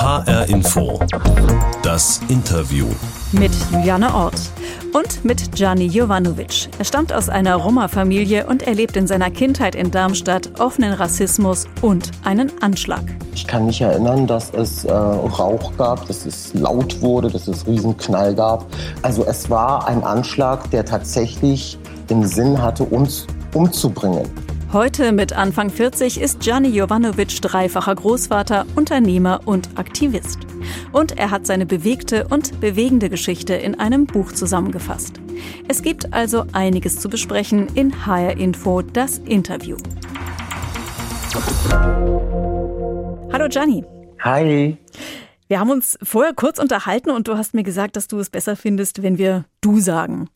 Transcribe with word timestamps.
HR 0.00 0.48
Info. 0.48 1.00
Das 1.82 2.20
Interview. 2.28 2.86
Mit 3.32 3.50
Juliane 3.72 4.14
Ort 4.14 4.40
und 4.94 5.24
mit 5.24 5.50
Gianni 5.56 5.86
Jovanovic. 5.86 6.68
Er 6.78 6.84
stammt 6.84 7.12
aus 7.12 7.28
einer 7.28 7.56
Roma-Familie 7.56 8.46
und 8.46 8.62
erlebt 8.62 8.96
in 8.96 9.08
seiner 9.08 9.28
Kindheit 9.28 9.74
in 9.74 9.90
Darmstadt 9.90 10.60
offenen 10.60 10.92
Rassismus 10.92 11.66
und 11.82 12.12
einen 12.22 12.52
Anschlag. 12.62 13.02
Ich 13.34 13.44
kann 13.44 13.66
mich 13.66 13.80
erinnern, 13.80 14.28
dass 14.28 14.50
es 14.54 14.84
äh, 14.84 14.92
Rauch 14.92 15.76
gab, 15.76 16.06
dass 16.06 16.26
es 16.26 16.54
laut 16.54 17.00
wurde, 17.02 17.28
dass 17.28 17.48
es 17.48 17.66
Riesenknall 17.66 18.36
gab. 18.36 18.66
Also 19.02 19.24
es 19.24 19.50
war 19.50 19.88
ein 19.88 20.04
Anschlag, 20.04 20.70
der 20.70 20.84
tatsächlich 20.84 21.76
den 22.08 22.24
Sinn 22.24 22.62
hatte, 22.62 22.84
uns 22.84 23.26
umzubringen. 23.52 24.28
Heute 24.70 25.12
mit 25.12 25.32
Anfang 25.32 25.70
40 25.70 26.20
ist 26.20 26.40
Gianni 26.40 26.68
Jovanovic 26.68 27.40
dreifacher 27.40 27.94
Großvater, 27.94 28.66
Unternehmer 28.76 29.40
und 29.46 29.78
Aktivist. 29.78 30.40
Und 30.92 31.16
er 31.16 31.30
hat 31.30 31.46
seine 31.46 31.64
bewegte 31.64 32.28
und 32.28 32.60
bewegende 32.60 33.08
Geschichte 33.08 33.54
in 33.54 33.80
einem 33.80 34.04
Buch 34.04 34.32
zusammengefasst. 34.32 35.22
Es 35.68 35.80
gibt 35.80 36.12
also 36.12 36.44
einiges 36.52 37.00
zu 37.00 37.08
besprechen 37.08 37.68
in 37.76 38.04
HR 38.04 38.36
Info, 38.36 38.82
das 38.82 39.16
Interview. 39.20 39.78
Hallo 43.32 43.48
Gianni. 43.48 43.86
Hi. 44.20 44.76
Wir 45.46 45.60
haben 45.60 45.70
uns 45.70 45.98
vorher 46.02 46.34
kurz 46.34 46.58
unterhalten 46.58 47.08
und 47.08 47.26
du 47.26 47.38
hast 47.38 47.54
mir 47.54 47.62
gesagt, 47.62 47.96
dass 47.96 48.06
du 48.06 48.18
es 48.18 48.28
besser 48.28 48.54
findest, 48.54 49.02
wenn 49.02 49.16
wir 49.16 49.46
du 49.62 49.80
sagen 49.80 50.28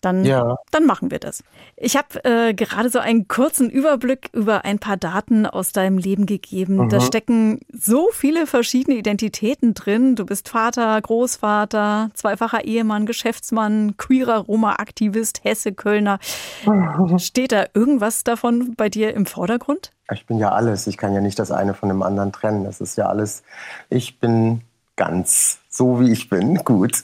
dann, 0.00 0.24
ja. 0.24 0.56
dann 0.70 0.86
machen 0.86 1.10
wir 1.10 1.18
das. 1.18 1.42
Ich 1.76 1.96
habe 1.96 2.24
äh, 2.24 2.54
gerade 2.54 2.90
so 2.90 2.98
einen 2.98 3.28
kurzen 3.28 3.70
Überblick 3.70 4.30
über 4.32 4.64
ein 4.64 4.78
paar 4.78 4.96
Daten 4.96 5.46
aus 5.46 5.72
deinem 5.72 5.98
Leben 5.98 6.26
gegeben. 6.26 6.76
Mhm. 6.76 6.88
Da 6.88 7.00
stecken 7.00 7.60
so 7.72 8.08
viele 8.12 8.46
verschiedene 8.46 8.96
Identitäten 8.96 9.74
drin. 9.74 10.16
Du 10.16 10.24
bist 10.24 10.48
Vater, 10.48 11.00
Großvater, 11.00 12.10
zweifacher 12.14 12.64
Ehemann, 12.64 13.06
Geschäftsmann, 13.06 13.96
queerer 13.96 14.38
Roma-Aktivist, 14.38 15.44
Hesse, 15.44 15.72
Kölner. 15.72 16.18
Mhm. 16.64 17.18
Steht 17.18 17.52
da 17.52 17.66
irgendwas 17.74 18.24
davon 18.24 18.74
bei 18.76 18.88
dir 18.88 19.14
im 19.14 19.26
Vordergrund? 19.26 19.92
Ich 20.12 20.26
bin 20.26 20.38
ja 20.38 20.52
alles. 20.52 20.86
Ich 20.86 20.96
kann 20.96 21.14
ja 21.14 21.20
nicht 21.20 21.38
das 21.38 21.50
eine 21.50 21.74
von 21.74 21.88
dem 21.88 22.02
anderen 22.02 22.32
trennen. 22.32 22.64
Das 22.64 22.80
ist 22.80 22.96
ja 22.96 23.06
alles. 23.06 23.42
Ich 23.88 24.20
bin 24.20 24.62
ganz 24.94 25.58
so, 25.76 26.00
wie 26.00 26.10
ich 26.10 26.28
bin. 26.28 26.56
Gut. 26.56 27.02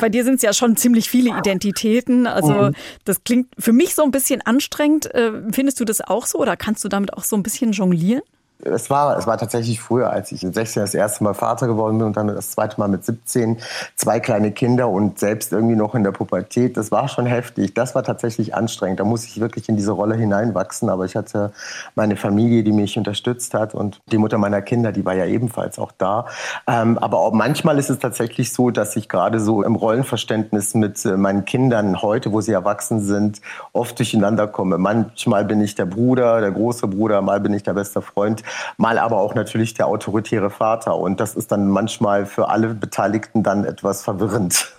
Bei 0.00 0.08
dir 0.08 0.24
sind 0.24 0.36
es 0.36 0.42
ja 0.42 0.52
schon 0.52 0.76
ziemlich 0.76 1.08
viele 1.08 1.36
Identitäten. 1.38 2.26
Also 2.26 2.52
mhm. 2.52 2.74
das 3.04 3.24
klingt 3.24 3.48
für 3.58 3.72
mich 3.72 3.94
so 3.94 4.02
ein 4.02 4.10
bisschen 4.10 4.42
anstrengend. 4.42 5.12
Äh, 5.14 5.32
findest 5.52 5.80
du 5.80 5.84
das 5.84 6.00
auch 6.00 6.26
so 6.26 6.38
oder 6.38 6.56
kannst 6.56 6.84
du 6.84 6.88
damit 6.88 7.12
auch 7.14 7.24
so 7.24 7.36
ein 7.36 7.42
bisschen 7.42 7.72
jonglieren? 7.72 8.22
Es 8.64 8.90
war, 8.90 9.16
es 9.16 9.26
war 9.26 9.38
tatsächlich 9.38 9.80
früher, 9.80 10.10
als 10.10 10.32
ich 10.32 10.42
in 10.42 10.52
16 10.52 10.82
das 10.82 10.92
erste 10.92 11.22
Mal 11.22 11.34
Vater 11.34 11.68
geworden 11.68 11.98
bin 11.98 12.08
und 12.08 12.16
dann 12.16 12.26
das 12.26 12.50
zweite 12.50 12.78
Mal 12.80 12.88
mit 12.88 13.04
17, 13.04 13.58
zwei 13.94 14.18
kleine 14.18 14.50
Kinder 14.50 14.88
und 14.88 15.20
selbst 15.20 15.52
irgendwie 15.52 15.76
noch 15.76 15.94
in 15.94 16.02
der 16.02 16.10
Pubertät. 16.10 16.76
Das 16.76 16.90
war 16.90 17.06
schon 17.06 17.26
heftig. 17.26 17.74
Das 17.74 17.94
war 17.94 18.02
tatsächlich 18.02 18.56
anstrengend. 18.56 18.98
Da 18.98 19.04
muss 19.04 19.24
ich 19.24 19.38
wirklich 19.38 19.68
in 19.68 19.76
diese 19.76 19.92
Rolle 19.92 20.16
hineinwachsen. 20.16 20.88
Aber 20.88 21.04
ich 21.04 21.14
hatte 21.14 21.52
meine 21.94 22.16
Familie, 22.16 22.64
die 22.64 22.72
mich 22.72 22.98
unterstützt 22.98 23.54
hat 23.54 23.74
und 23.74 24.00
die 24.10 24.18
Mutter 24.18 24.38
meiner 24.38 24.60
Kinder, 24.60 24.90
die 24.90 25.04
war 25.04 25.14
ja 25.14 25.26
ebenfalls 25.26 25.78
auch 25.78 25.92
da. 25.96 26.26
Ähm, 26.66 26.98
aber 26.98 27.18
auch 27.18 27.32
manchmal 27.32 27.78
ist 27.78 27.90
es 27.90 28.00
tatsächlich 28.00 28.52
so, 28.52 28.70
dass 28.70 28.96
ich 28.96 29.08
gerade 29.08 29.38
so 29.38 29.62
im 29.62 29.76
Rollenverständnis 29.76 30.74
mit 30.74 31.04
äh, 31.04 31.16
meinen 31.16 31.44
Kindern 31.44 32.02
heute, 32.02 32.32
wo 32.32 32.40
sie 32.40 32.52
erwachsen 32.52 33.00
sind, 33.02 33.40
oft 33.72 33.96
durcheinander 33.98 34.48
komme. 34.48 34.78
Manchmal 34.78 35.44
bin 35.44 35.60
ich 35.60 35.76
der 35.76 35.86
Bruder, 35.86 36.40
der 36.40 36.50
große 36.50 36.88
Bruder, 36.88 37.22
mal 37.22 37.38
bin 37.38 37.54
ich 37.54 37.62
der 37.62 37.74
beste 37.74 38.02
Freund 38.02 38.42
mal 38.76 38.98
aber 38.98 39.20
auch 39.20 39.34
natürlich 39.34 39.74
der 39.74 39.86
autoritäre 39.86 40.50
Vater. 40.50 40.96
Und 40.96 41.20
das 41.20 41.34
ist 41.34 41.52
dann 41.52 41.68
manchmal 41.68 42.26
für 42.26 42.48
alle 42.48 42.74
Beteiligten 42.74 43.42
dann 43.42 43.64
etwas 43.64 44.02
verwirrend. 44.02 44.74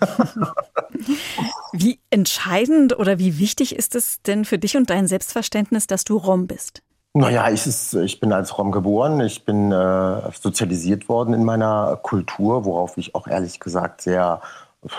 wie 1.72 1.98
entscheidend 2.10 2.98
oder 2.98 3.18
wie 3.18 3.38
wichtig 3.38 3.76
ist 3.76 3.94
es 3.94 4.22
denn 4.22 4.44
für 4.44 4.58
dich 4.58 4.76
und 4.76 4.90
dein 4.90 5.06
Selbstverständnis, 5.06 5.86
dass 5.86 6.04
du 6.04 6.16
Rom 6.16 6.46
bist? 6.46 6.82
Naja, 7.12 7.50
ich, 7.50 7.66
ist, 7.66 7.94
ich 7.94 8.20
bin 8.20 8.32
als 8.32 8.56
Rom 8.56 8.70
geboren. 8.70 9.20
Ich 9.20 9.44
bin 9.44 9.72
äh, 9.72 10.20
sozialisiert 10.40 11.08
worden 11.08 11.34
in 11.34 11.44
meiner 11.44 11.98
Kultur, 12.02 12.64
worauf 12.64 12.96
ich 12.98 13.14
auch 13.14 13.26
ehrlich 13.26 13.58
gesagt 13.58 14.02
sehr, 14.02 14.40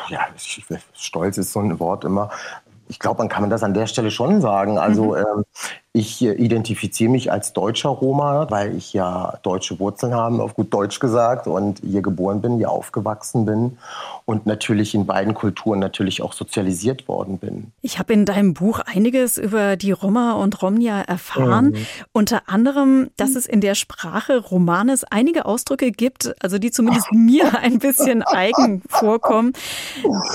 ja, 0.10 0.20
stolz 0.94 1.38
ist 1.38 1.54
so 1.54 1.60
ein 1.60 1.80
Wort 1.80 2.04
immer. 2.04 2.30
Ich 2.90 3.00
glaube, 3.00 3.20
man 3.20 3.30
kann 3.30 3.50
das 3.50 3.64
an 3.64 3.74
der 3.74 3.88
Stelle 3.88 4.12
schon 4.12 4.42
sagen. 4.42 4.78
Also 4.78 5.16
mhm. 5.16 5.18
ähm, 5.18 5.44
ich 5.94 6.22
äh, 6.22 6.31
identifiziere 6.31 7.12
mich 7.12 7.31
als 7.31 7.52
deutscher 7.52 7.90
Roma, 7.90 8.47
weil 8.50 8.75
ich 8.75 8.94
ja 8.94 9.38
deutsche 9.44 9.79
Wurzeln 9.79 10.13
habe, 10.13 10.41
auf 10.41 10.56
gut 10.56 10.74
Deutsch 10.74 11.00
gesagt, 11.00 11.47
und 11.47 11.79
hier 11.79 12.02
geboren 12.02 12.41
bin, 12.41 12.57
hier 12.57 12.69
aufgewachsen 12.69 13.46
bin 13.46 13.78
und 14.25 14.46
natürlich 14.46 14.96
in 14.96 15.06
beiden 15.06 15.34
Kulturen 15.34 15.80
natürlich 15.80 16.22
auch 16.22 16.31
sozialisiert 16.31 17.09
worden 17.09 17.40
bin. 17.40 17.74
Ich 17.81 18.00
habe 18.00 18.13
in 18.13 18.25
deinem 18.25 18.53
Buch 18.53 18.80
einiges 18.80 19.38
über 19.38 19.75
die 19.75 19.91
Roma 19.91 20.34
und 20.34 20.62
Romnia 20.62 21.01
erfahren. 21.01 21.72
Mhm. 21.72 21.85
Unter 22.13 22.44
anderem, 22.47 23.09
dass 23.18 23.35
es 23.35 23.46
in 23.46 23.59
der 23.59 23.75
Sprache 23.75 24.38
Romanes 24.38 25.03
einige 25.03 25.46
Ausdrücke 25.46 25.91
gibt, 25.91 26.34
also 26.41 26.57
die 26.57 26.72
zumindest 26.72 27.07
mir 27.12 27.59
ein 27.59 27.80
bisschen 27.80 28.24
eigen 28.24 28.81
vorkommen. 28.88 29.51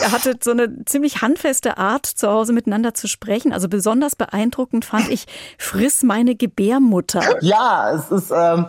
Er 0.03 0.13
hatte 0.13 0.35
so 0.43 0.51
eine 0.51 0.85
ziemlich 0.85 1.23
handfeste 1.23 1.79
Art, 1.79 2.05
zu 2.05 2.29
Hause 2.29 2.53
miteinander 2.53 2.93
zu 2.93 3.09
sprechen. 3.09 3.55
Also 3.55 3.69
besonders 3.71 4.17
beeindruckend 4.17 4.85
fand 4.85 5.09
ich, 5.09 5.27
friss 5.59 6.03
meine 6.03 6.35
Gebärmutter. 6.35 7.23
Ja, 7.43 7.93
es 7.93 8.11
ist 8.11 8.31
ähm, 8.31 8.67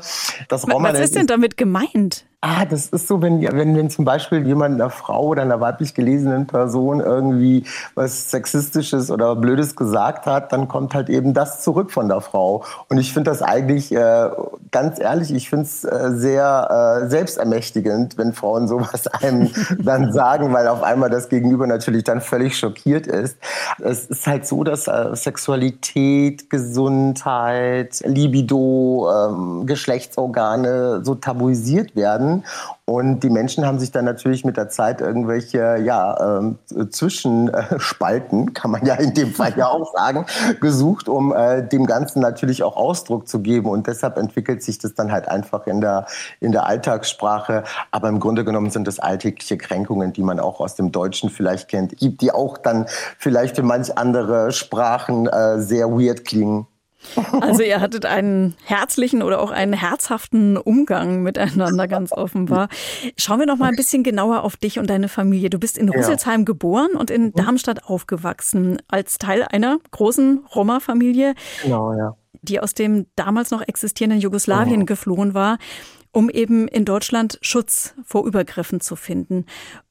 das 0.50 0.68
Roman. 0.68 0.94
Was 0.94 1.00
ist 1.02 1.16
denn 1.16 1.28
damit 1.28 1.58
gemeint? 1.58 2.27
Ah, 2.42 2.66
das 2.66 2.86
ist 2.90 3.08
so, 3.08 3.20
wenn, 3.24 3.42
wenn, 3.42 3.76
wenn 3.76 3.90
zum 3.90 4.06
Beispiel 4.06 4.46
jemand 4.46 4.76
einer 4.76 4.92
Frau 4.92 5.26
oder 5.30 5.42
einer 5.42 5.60
weiblich 5.60 5.96
gelesenen 5.96 6.46
Person 6.46 7.00
irgendwie 7.00 7.64
was 7.96 8.30
Sexistisches 8.30 9.10
oder 9.10 9.36
Blödes 9.36 9.76
gesagt 9.76 10.28
hat, 10.28 10.54
dann 10.54 10.68
kommt 10.68 10.94
halt 10.94 11.10
eben 11.10 11.34
das 11.34 11.64
zurück 11.64 11.90
von 11.92 12.08
der 12.08 12.22
Frau. 12.22 12.64
Und 12.90 13.00
ich 13.00 13.12
finde 13.12 13.32
das 13.32 13.42
eigentlich, 13.42 13.92
äh, 13.92 14.30
ganz 14.70 15.00
ehrlich, 15.00 15.34
ich 15.34 15.50
finde 15.50 15.66
es 15.66 15.84
äh, 15.84 16.12
sehr 16.12 17.02
äh, 17.02 17.10
selbstermächtigend, 17.10 18.20
wenn 18.20 18.34
Frauen 18.34 18.68
sowas 18.68 19.08
einem 19.24 19.50
dann 19.80 20.14
sagen, 20.14 20.54
weil 20.54 20.68
auf 20.68 20.84
einmal 20.84 21.10
das 21.10 21.30
Gegenüber 21.30 21.66
natürlich 21.66 22.04
dann 22.04 22.22
völlig 22.22 22.56
schockiert 22.56 23.08
ist. 23.08 23.40
Es 23.80 24.06
ist 24.06 24.28
halt 24.28 24.46
so, 24.46 24.64
dass 24.64 24.88
äh, 24.88 25.16
Sexualität, 25.16 26.52
Gesundheit, 26.52 28.00
Libido, 28.06 29.10
ähm, 29.12 29.66
Geschlechtsorgane 29.66 31.04
so 31.04 31.16
tabuisiert 31.16 31.96
werden 31.96 32.27
werden. 32.28 32.44
Und 32.86 33.22
die 33.22 33.30
Menschen 33.30 33.66
haben 33.66 33.80
sich 33.80 33.92
dann 33.92 34.06
natürlich 34.06 34.46
mit 34.46 34.56
der 34.56 34.70
Zeit 34.70 35.02
irgendwelche 35.02 35.78
ja, 35.78 36.40
äh, 36.40 36.90
Zwischenspalten, 36.90 38.54
kann 38.54 38.72
man 38.72 38.86
ja 38.86 38.96
in 38.96 39.14
dem 39.14 39.34
Fall 39.34 39.54
ja 39.58 39.68
auch 39.68 39.94
sagen, 39.98 40.26
gesucht, 40.62 41.10
um 41.10 41.34
äh, 41.34 41.68
dem 41.68 41.86
Ganzen 41.86 42.22
natürlich 42.22 42.64
auch 42.64 42.78
Ausdruck 42.78 43.28
zu 43.28 43.40
geben. 43.40 43.70
Und 43.70 43.88
deshalb 43.88 44.18
entwickelt 44.18 44.64
sich 44.64 44.80
das 44.80 44.94
dann 44.94 45.12
halt 45.12 45.28
einfach 45.28 45.68
in 45.68 45.82
der, 45.82 46.06
in 46.40 46.52
der 46.52 46.66
Alltagssprache. 46.66 47.64
Aber 47.92 48.08
im 48.08 48.20
Grunde 48.20 48.46
genommen 48.46 48.70
sind 48.70 48.88
das 48.88 49.00
alltägliche 49.00 49.58
Kränkungen, 49.58 50.14
die 50.14 50.24
man 50.24 50.40
auch 50.40 50.62
aus 50.62 50.76
dem 50.76 50.92
Deutschen 50.92 51.30
vielleicht 51.30 51.68
kennt, 51.68 51.96
die 52.00 52.32
auch 52.32 52.58
dann 52.58 52.86
vielleicht 53.18 53.56
für 53.58 53.64
manch 53.64 53.98
andere 53.98 54.52
Sprachen 54.52 55.28
äh, 55.28 55.60
sehr 55.60 55.90
weird 55.90 56.24
klingen. 56.24 56.68
Also 57.42 57.64
ihr 57.64 57.80
hattet 57.80 58.06
einen 58.06 58.56
herzlichen 58.64 59.22
oder 59.22 59.42
auch 59.42 59.52
einen 59.52 59.74
herzhaften 59.74 60.58
Umgang 60.58 61.22
miteinander, 61.22 61.88
ganz 61.88 62.12
offenbar. 62.12 62.70
Schauen 63.18 63.40
wir 63.40 63.46
noch 63.46 63.58
mal 63.58 63.68
ein 63.70 63.76
bisschen 63.76 64.04
genauer 64.04 64.44
auf 64.44 64.58
dich 64.58 64.80
und 64.80 64.90
deine 64.90 65.08
Familie. 65.08 65.50
Du 65.50 65.60
bist 65.60 65.78
in 65.78 65.90
Rüsselsheim 65.90 66.42
ja. 66.42 66.46
geboren 66.46 66.92
und 66.98 67.12
in 67.12 67.26
mhm. 67.26 67.34
Darmstadt 67.34 67.86
aufgewachsen, 67.86 68.82
als 68.88 69.18
Teil 69.18 69.44
einer 69.44 69.78
großen 69.92 70.46
Roma-Familie, 70.54 71.36
genau, 71.64 71.94
ja. 71.94 72.16
die 72.42 72.60
aus 72.60 72.74
dem 72.74 73.06
damals 73.16 73.52
noch 73.52 73.62
existierenden 73.62 74.20
Jugoslawien 74.20 74.84
oh. 74.84 74.86
geflohen 74.86 75.34
war 75.34 75.58
um 76.14 76.32
eben 76.32 76.68
in 76.68 76.84
Deutschland 76.84 77.38
Schutz 77.42 77.94
vor 78.04 78.26
Übergriffen 78.26 78.82
zu 78.82 78.96
finden. 78.96 79.46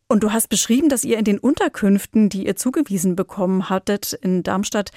Und 0.08 0.22
du 0.22 0.32
hast 0.32 0.48
beschrieben, 0.48 0.88
dass 0.88 1.02
ihr 1.02 1.18
in 1.18 1.24
den 1.24 1.38
Unterkünften, 1.38 2.28
die 2.28 2.46
ihr 2.46 2.54
zugewiesen 2.54 3.16
bekommen 3.16 3.68
hattet 3.68 4.12
in 4.12 4.44
Darmstadt, 4.44 4.92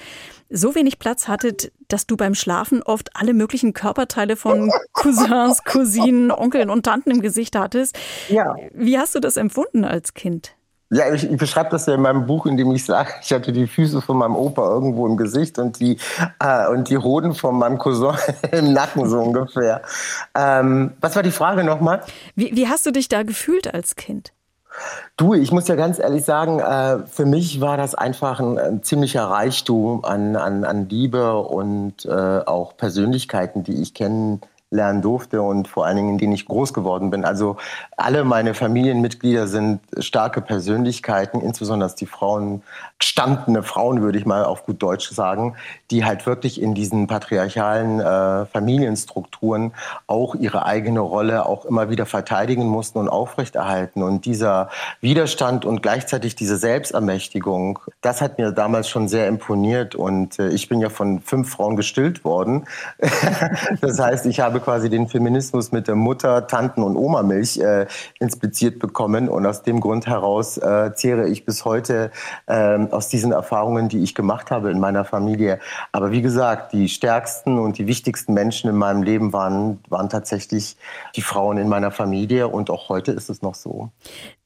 so 0.48 0.76
wenig 0.76 1.00
Platz 1.00 1.26
hattet, 1.26 1.72
dass 1.88 2.06
du 2.06 2.16
beim 2.16 2.36
Schlafen 2.36 2.82
oft 2.84 3.10
alle 3.14 3.34
möglichen 3.34 3.72
Körperteile 3.72 4.36
von 4.36 4.70
Cousins, 4.92 5.64
Cousinen, 5.64 6.30
Onkeln 6.30 6.70
und 6.70 6.84
Tanten 6.84 7.10
im 7.10 7.22
Gesicht 7.22 7.56
hattest. 7.56 7.98
Ja. 8.28 8.54
Wie 8.72 8.98
hast 8.98 9.16
du 9.16 9.20
das 9.20 9.36
empfunden 9.36 9.84
als 9.84 10.14
Kind? 10.14 10.54
Ja, 10.92 11.12
ich, 11.12 11.28
ich 11.28 11.36
beschreibe 11.36 11.70
das 11.70 11.86
ja 11.86 11.94
in 11.94 12.02
meinem 12.02 12.26
Buch, 12.26 12.46
in 12.46 12.56
dem 12.56 12.70
ich 12.72 12.84
sage, 12.84 13.10
ich 13.22 13.32
hatte 13.32 13.52
die 13.52 13.68
Füße 13.68 14.02
von 14.02 14.16
meinem 14.16 14.34
Opa 14.34 14.68
irgendwo 14.68 15.06
im 15.06 15.16
Gesicht 15.16 15.58
und 15.58 15.78
die, 15.78 15.98
äh, 16.40 16.68
und 16.68 16.88
die 16.88 16.98
Hoden 16.98 17.34
von 17.34 17.56
meinem 17.56 17.78
Cousin 17.78 18.16
im 18.52 18.72
Nacken 18.72 19.08
so 19.08 19.20
ungefähr. 19.20 19.82
Ähm, 20.36 20.92
was 21.00 21.14
war 21.14 21.22
die 21.22 21.30
Frage 21.30 21.62
nochmal? 21.62 22.02
Wie, 22.34 22.54
wie 22.54 22.68
hast 22.68 22.86
du 22.86 22.90
dich 22.90 23.08
da 23.08 23.22
gefühlt 23.22 23.72
als 23.72 23.94
Kind? 23.94 24.32
Du, 25.16 25.34
ich 25.34 25.52
muss 25.52 25.68
ja 25.68 25.74
ganz 25.74 25.98
ehrlich 25.98 26.24
sagen, 26.24 26.60
äh, 26.60 27.06
für 27.06 27.26
mich 27.26 27.60
war 27.60 27.76
das 27.76 27.94
einfach 27.94 28.40
ein, 28.40 28.58
ein 28.58 28.82
ziemlicher 28.82 29.24
Reichtum 29.24 30.04
an, 30.04 30.36
an, 30.36 30.64
an 30.64 30.88
Liebe 30.88 31.36
und 31.36 32.04
äh, 32.06 32.10
auch 32.10 32.76
Persönlichkeiten, 32.76 33.64
die 33.64 33.82
ich 33.82 33.94
kennen 33.94 34.40
lernen 34.70 35.02
durfte 35.02 35.42
und 35.42 35.66
vor 35.66 35.84
allen 35.84 35.96
Dingen, 35.96 36.10
in 36.10 36.18
denen 36.18 36.32
ich 36.32 36.46
groß 36.46 36.72
geworden 36.72 37.10
bin. 37.10 37.24
Also 37.24 37.56
alle 37.96 38.24
meine 38.24 38.54
Familienmitglieder 38.54 39.48
sind 39.48 39.80
starke 39.98 40.40
Persönlichkeiten, 40.40 41.40
insbesondere 41.40 41.90
die 41.98 42.06
Frauen, 42.06 42.62
gestandene 42.98 43.62
Frauen, 43.64 44.02
würde 44.02 44.18
ich 44.18 44.26
mal 44.26 44.44
auf 44.44 44.64
gut 44.64 44.80
Deutsch 44.82 45.10
sagen, 45.10 45.56
die 45.90 46.04
halt 46.04 46.26
wirklich 46.26 46.62
in 46.62 46.74
diesen 46.74 47.08
patriarchalen 47.08 47.98
äh, 47.98 48.46
Familienstrukturen 48.46 49.72
auch 50.06 50.36
ihre 50.36 50.66
eigene 50.66 51.00
Rolle 51.00 51.46
auch 51.46 51.64
immer 51.64 51.90
wieder 51.90 52.06
verteidigen 52.06 52.66
mussten 52.66 52.98
und 52.98 53.08
aufrechterhalten. 53.08 54.02
Und 54.02 54.24
dieser 54.24 54.68
Widerstand 55.00 55.64
und 55.64 55.82
gleichzeitig 55.82 56.36
diese 56.36 56.56
Selbstermächtigung, 56.56 57.80
das 58.02 58.20
hat 58.20 58.38
mir 58.38 58.52
damals 58.52 58.88
schon 58.88 59.08
sehr 59.08 59.26
imponiert. 59.26 59.96
Und 59.96 60.38
äh, 60.38 60.50
ich 60.50 60.68
bin 60.68 60.80
ja 60.80 60.90
von 60.90 61.20
fünf 61.20 61.50
Frauen 61.50 61.74
gestillt 61.74 62.24
worden. 62.24 62.66
das 63.80 63.98
heißt, 63.98 64.26
ich 64.26 64.38
habe 64.40 64.59
quasi 64.60 64.88
den 64.90 65.08
Feminismus 65.08 65.72
mit 65.72 65.88
der 65.88 65.94
Mutter, 65.94 66.46
Tanten 66.46 66.82
und 66.82 66.96
Oma-Milch 66.96 67.58
äh, 67.58 67.86
inspiziert 68.18 68.78
bekommen. 68.78 69.28
Und 69.28 69.46
aus 69.46 69.62
dem 69.62 69.80
Grund 69.80 70.06
heraus 70.06 70.58
äh, 70.58 70.92
zehre 70.94 71.28
ich 71.28 71.44
bis 71.44 71.64
heute 71.64 72.10
äh, 72.46 72.78
aus 72.90 73.08
diesen 73.08 73.32
Erfahrungen, 73.32 73.88
die 73.88 74.02
ich 74.02 74.14
gemacht 74.14 74.50
habe 74.50 74.70
in 74.70 74.80
meiner 74.80 75.04
Familie. 75.04 75.58
Aber 75.92 76.12
wie 76.12 76.22
gesagt, 76.22 76.72
die 76.72 76.88
stärksten 76.88 77.58
und 77.58 77.78
die 77.78 77.86
wichtigsten 77.86 78.34
Menschen 78.34 78.70
in 78.70 78.76
meinem 78.76 79.02
Leben 79.02 79.32
waren, 79.32 79.80
waren 79.88 80.08
tatsächlich 80.08 80.76
die 81.16 81.22
Frauen 81.22 81.58
in 81.58 81.68
meiner 81.68 81.90
Familie. 81.90 82.48
Und 82.48 82.70
auch 82.70 82.88
heute 82.88 83.12
ist 83.12 83.30
es 83.30 83.42
noch 83.42 83.54
so. 83.54 83.90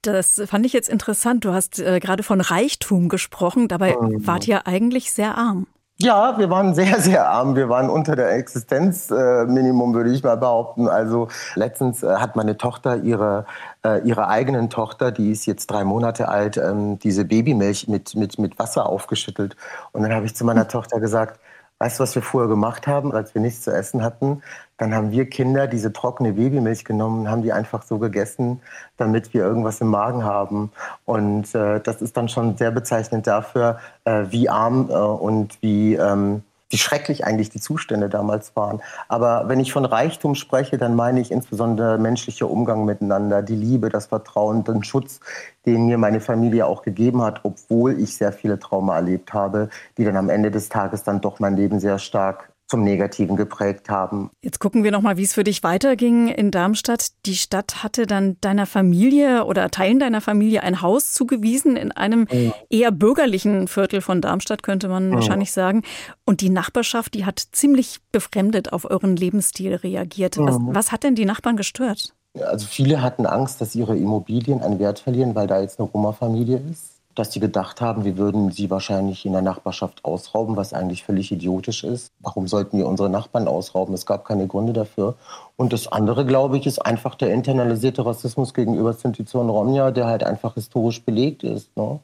Das 0.02 0.42
fand 0.46 0.66
ich 0.66 0.72
jetzt 0.72 0.88
interessant. 0.88 1.44
Du 1.44 1.52
hast 1.52 1.78
äh, 1.78 1.98
gerade 1.98 2.22
von 2.22 2.40
Reichtum 2.40 3.08
gesprochen. 3.08 3.68
Dabei 3.68 3.96
mhm. 3.96 4.26
wart 4.26 4.46
ihr 4.46 4.66
eigentlich 4.66 5.12
sehr 5.12 5.36
arm. 5.36 5.66
Ja, 6.00 6.36
wir 6.38 6.50
waren 6.50 6.74
sehr, 6.74 7.00
sehr 7.00 7.28
arm. 7.28 7.54
Wir 7.54 7.68
waren 7.68 7.88
unter 7.88 8.16
der 8.16 8.32
Existenzminimum, 8.32 9.92
äh, 9.92 9.94
würde 9.94 10.10
ich 10.10 10.22
mal 10.24 10.36
behaupten. 10.36 10.88
Also 10.88 11.28
letztens 11.54 12.02
äh, 12.02 12.16
hat 12.16 12.34
meine 12.34 12.56
Tochter 12.56 12.96
ihre, 12.96 13.46
äh, 13.84 14.00
ihre 14.02 14.26
eigenen 14.28 14.70
Tochter, 14.70 15.12
die 15.12 15.30
ist 15.30 15.46
jetzt 15.46 15.68
drei 15.70 15.84
Monate 15.84 16.28
alt, 16.28 16.56
ähm, 16.56 16.98
diese 16.98 17.24
Babymilch 17.24 17.86
mit, 17.86 18.16
mit, 18.16 18.38
mit 18.40 18.58
Wasser 18.58 18.86
aufgeschüttelt. 18.86 19.56
Und 19.92 20.02
dann 20.02 20.12
habe 20.12 20.26
ich 20.26 20.34
zu 20.34 20.44
meiner 20.44 20.66
Tochter 20.66 20.98
gesagt, 20.98 21.38
weißt 21.84 22.00
was 22.00 22.14
wir 22.14 22.22
vorher 22.22 22.48
gemacht 22.48 22.86
haben, 22.86 23.12
als 23.12 23.34
wir 23.34 23.42
nichts 23.42 23.60
zu 23.60 23.70
essen 23.70 24.02
hatten? 24.02 24.42
Dann 24.78 24.94
haben 24.94 25.10
wir 25.10 25.28
Kinder 25.28 25.66
diese 25.66 25.92
trockene 25.92 26.32
Babymilch 26.32 26.86
genommen 26.86 27.20
und 27.20 27.30
haben 27.30 27.42
die 27.42 27.52
einfach 27.52 27.82
so 27.82 27.98
gegessen, 27.98 28.62
damit 28.96 29.34
wir 29.34 29.42
irgendwas 29.44 29.82
im 29.82 29.88
Magen 29.88 30.24
haben. 30.24 30.72
Und 31.04 31.54
äh, 31.54 31.80
das 31.80 32.00
ist 32.00 32.16
dann 32.16 32.30
schon 32.30 32.56
sehr 32.56 32.70
bezeichnend 32.70 33.26
dafür, 33.26 33.80
äh, 34.04 34.24
wie 34.30 34.48
arm 34.48 34.88
äh, 34.88 34.94
und 34.94 35.58
wie, 35.60 35.96
ähm, 35.96 36.42
wie 36.74 36.78
schrecklich 36.78 37.24
eigentlich 37.24 37.50
die 37.50 37.60
Zustände 37.60 38.08
damals 38.08 38.56
waren. 38.56 38.82
Aber 39.06 39.48
wenn 39.48 39.60
ich 39.60 39.72
von 39.72 39.84
Reichtum 39.84 40.34
spreche, 40.34 40.76
dann 40.76 40.96
meine 40.96 41.20
ich 41.20 41.30
insbesondere 41.30 41.98
menschlicher 41.98 42.50
Umgang 42.50 42.84
miteinander, 42.84 43.42
die 43.42 43.54
Liebe, 43.54 43.90
das 43.90 44.06
Vertrauen, 44.06 44.64
den 44.64 44.82
Schutz, 44.82 45.20
den 45.66 45.86
mir 45.86 45.98
meine 45.98 46.20
Familie 46.20 46.66
auch 46.66 46.82
gegeben 46.82 47.22
hat, 47.22 47.44
obwohl 47.44 48.00
ich 48.00 48.16
sehr 48.16 48.32
viele 48.32 48.58
Trauma 48.58 48.96
erlebt 48.96 49.32
habe, 49.32 49.68
die 49.98 50.04
dann 50.04 50.16
am 50.16 50.28
Ende 50.28 50.50
des 50.50 50.68
Tages 50.68 51.04
dann 51.04 51.20
doch 51.20 51.38
mein 51.38 51.56
Leben 51.56 51.78
sehr 51.78 52.00
stark 52.00 52.50
zum 52.74 52.82
Negativen 52.82 53.36
geprägt 53.36 53.88
haben. 53.88 54.30
Jetzt 54.42 54.58
gucken 54.58 54.82
wir 54.82 54.90
noch 54.90 55.00
mal, 55.00 55.16
wie 55.16 55.22
es 55.22 55.32
für 55.32 55.44
dich 55.44 55.62
weiterging 55.62 56.26
in 56.26 56.50
Darmstadt. 56.50 57.12
Die 57.24 57.36
Stadt 57.36 57.84
hatte 57.84 58.06
dann 58.06 58.36
deiner 58.40 58.66
Familie 58.66 59.44
oder 59.44 59.70
Teilen 59.70 60.00
deiner 60.00 60.20
Familie 60.20 60.64
ein 60.64 60.82
Haus 60.82 61.12
zugewiesen 61.12 61.76
in 61.76 61.92
einem 61.92 62.26
ja. 62.32 62.52
eher 62.70 62.90
bürgerlichen 62.90 63.68
Viertel 63.68 64.00
von 64.00 64.20
Darmstadt, 64.20 64.64
könnte 64.64 64.88
man 64.88 65.10
ja. 65.10 65.14
wahrscheinlich 65.14 65.52
sagen. 65.52 65.82
Und 66.24 66.40
die 66.40 66.50
Nachbarschaft, 66.50 67.14
die 67.14 67.24
hat 67.24 67.38
ziemlich 67.52 68.00
befremdet 68.10 68.72
auf 68.72 68.90
euren 68.90 69.14
Lebensstil 69.14 69.76
reagiert. 69.76 70.34
Ja. 70.34 70.46
Was, 70.46 70.56
was 70.60 70.92
hat 70.92 71.04
denn 71.04 71.14
die 71.14 71.26
Nachbarn 71.26 71.56
gestört? 71.56 72.12
Also 72.40 72.66
viele 72.66 73.02
hatten 73.02 73.26
Angst, 73.26 73.60
dass 73.60 73.76
ihre 73.76 73.96
Immobilien 73.96 74.62
einen 74.62 74.80
Wert 74.80 74.98
verlieren, 74.98 75.36
weil 75.36 75.46
da 75.46 75.60
jetzt 75.60 75.78
eine 75.78 75.88
Roma-Familie 75.88 76.60
ist 76.68 76.93
dass 77.14 77.32
sie 77.32 77.40
gedacht 77.40 77.80
haben, 77.80 78.04
wir 78.04 78.16
würden 78.16 78.50
sie 78.50 78.70
wahrscheinlich 78.70 79.24
in 79.24 79.32
der 79.32 79.42
Nachbarschaft 79.42 80.04
ausrauben, 80.04 80.56
was 80.56 80.72
eigentlich 80.72 81.04
völlig 81.04 81.30
idiotisch 81.30 81.84
ist. 81.84 82.12
Warum 82.20 82.48
sollten 82.48 82.78
wir 82.78 82.86
unsere 82.86 83.08
Nachbarn 83.08 83.46
ausrauben? 83.46 83.94
Es 83.94 84.06
gab 84.06 84.24
keine 84.24 84.46
Gründe 84.46 84.72
dafür. 84.72 85.14
Und 85.56 85.72
das 85.72 85.86
andere, 85.86 86.26
glaube 86.26 86.58
ich, 86.58 86.66
ist 86.66 86.84
einfach 86.84 87.14
der 87.14 87.32
internalisierte 87.32 88.04
Rassismus 88.04 88.54
gegenüber 88.54 88.92
Sinti 88.92 89.24
und 89.34 89.48
Romja, 89.48 89.90
der 89.92 90.06
halt 90.06 90.24
einfach 90.24 90.54
historisch 90.54 91.04
belegt 91.04 91.44
ist. 91.44 91.76
Ne? 91.76 92.00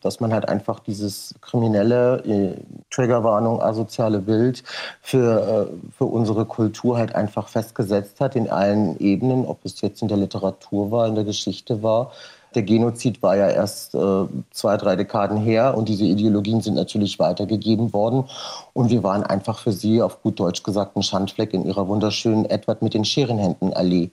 Dass 0.00 0.20
man 0.20 0.32
halt 0.32 0.48
einfach 0.48 0.80
dieses 0.80 1.34
kriminelle, 1.42 2.22
äh, 2.24 2.54
Triggerwarnung, 2.90 3.60
asoziale 3.60 4.20
Bild 4.20 4.64
für, 5.02 5.68
äh, 5.70 5.92
für 5.92 6.06
unsere 6.06 6.46
Kultur 6.46 6.96
halt 6.96 7.14
einfach 7.14 7.48
festgesetzt 7.48 8.20
hat 8.20 8.36
in 8.36 8.48
allen 8.48 8.98
Ebenen, 8.98 9.44
ob 9.44 9.64
es 9.64 9.80
jetzt 9.82 10.00
in 10.00 10.08
der 10.08 10.16
Literatur 10.16 10.90
war, 10.90 11.06
in 11.06 11.14
der 11.14 11.24
Geschichte 11.24 11.82
war, 11.82 12.12
der 12.54 12.62
Genozid 12.62 13.22
war 13.22 13.36
ja 13.36 13.48
erst 13.48 13.94
äh, 13.94 14.24
zwei, 14.50 14.76
drei 14.76 14.96
Dekaden 14.96 15.36
her 15.38 15.76
und 15.76 15.88
diese 15.88 16.04
Ideologien 16.04 16.60
sind 16.60 16.74
natürlich 16.74 17.18
weitergegeben 17.18 17.92
worden. 17.92 18.24
Und 18.72 18.90
wir 18.90 19.02
waren 19.02 19.22
einfach 19.22 19.58
für 19.58 19.72
sie, 19.72 20.02
auf 20.02 20.22
gut 20.22 20.38
Deutsch 20.40 20.62
gesagt, 20.62 20.96
ein 20.96 21.02
Schandfleck 21.02 21.54
in 21.54 21.66
ihrer 21.66 21.88
wunderschönen 21.88 22.44
Edward 22.44 22.82
mit 22.82 22.94
den 22.94 23.04
Scherenhänden 23.04 23.72
Allee. 23.72 24.10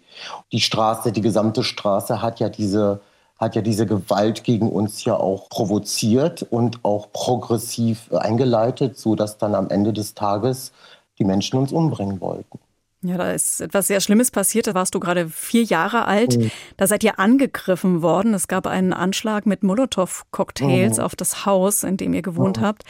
Die 0.52 0.60
Straße, 0.60 1.12
die 1.12 1.22
gesamte 1.22 1.64
Straße 1.64 2.22
hat 2.22 2.40
ja 2.40 2.50
diese 2.50 3.02
hat 3.38 3.56
ja 3.56 3.64
diese 3.64 3.88
Gewalt 3.88 4.44
gegen 4.44 4.70
uns 4.70 5.04
ja 5.04 5.16
auch 5.16 5.50
provoziert 5.50 6.44
und 6.44 6.86
auch 6.86 7.12
progressiv 7.12 8.14
eingeleitet, 8.14 9.00
so 9.00 9.16
dass 9.16 9.40
dann 9.40 9.56
am 9.56 9.70
Ende 9.70 9.94
des 9.94 10.14
Tages 10.14 10.72
die 11.18 11.26
Menschen 11.26 11.58
uns 11.58 11.72
umbringen 11.72 12.22
wollten. 12.22 12.60
Ja, 13.04 13.18
da 13.18 13.32
ist 13.32 13.62
etwas 13.62 13.88
sehr 13.88 14.00
Schlimmes 14.00 14.30
passiert. 14.30 14.68
Da 14.68 14.76
warst 14.76 14.94
du 14.94 15.00
gerade 15.00 15.28
vier 15.28 15.64
Jahre 15.64 16.06
alt. 16.06 16.38
Mhm. 16.38 16.52
Da 16.78 16.86
seid 16.86 17.04
ihr 17.04 17.20
angegriffen 17.20 18.04
worden. 18.04 18.36
Es 18.36 18.48
gab 18.48 18.68
einen 18.68 18.94
Anschlag 18.94 19.48
mit 19.48 19.64
Molotow-Cocktails 19.64 20.98
mhm. 20.98 21.04
auf 21.04 21.16
das 21.16 21.46
Haus, 21.48 21.84
in 21.84 21.98
dem 21.98 22.14
ihr 22.14 22.22
gewohnt 22.22 22.58
mhm. 22.58 22.62
habt. 22.62 22.84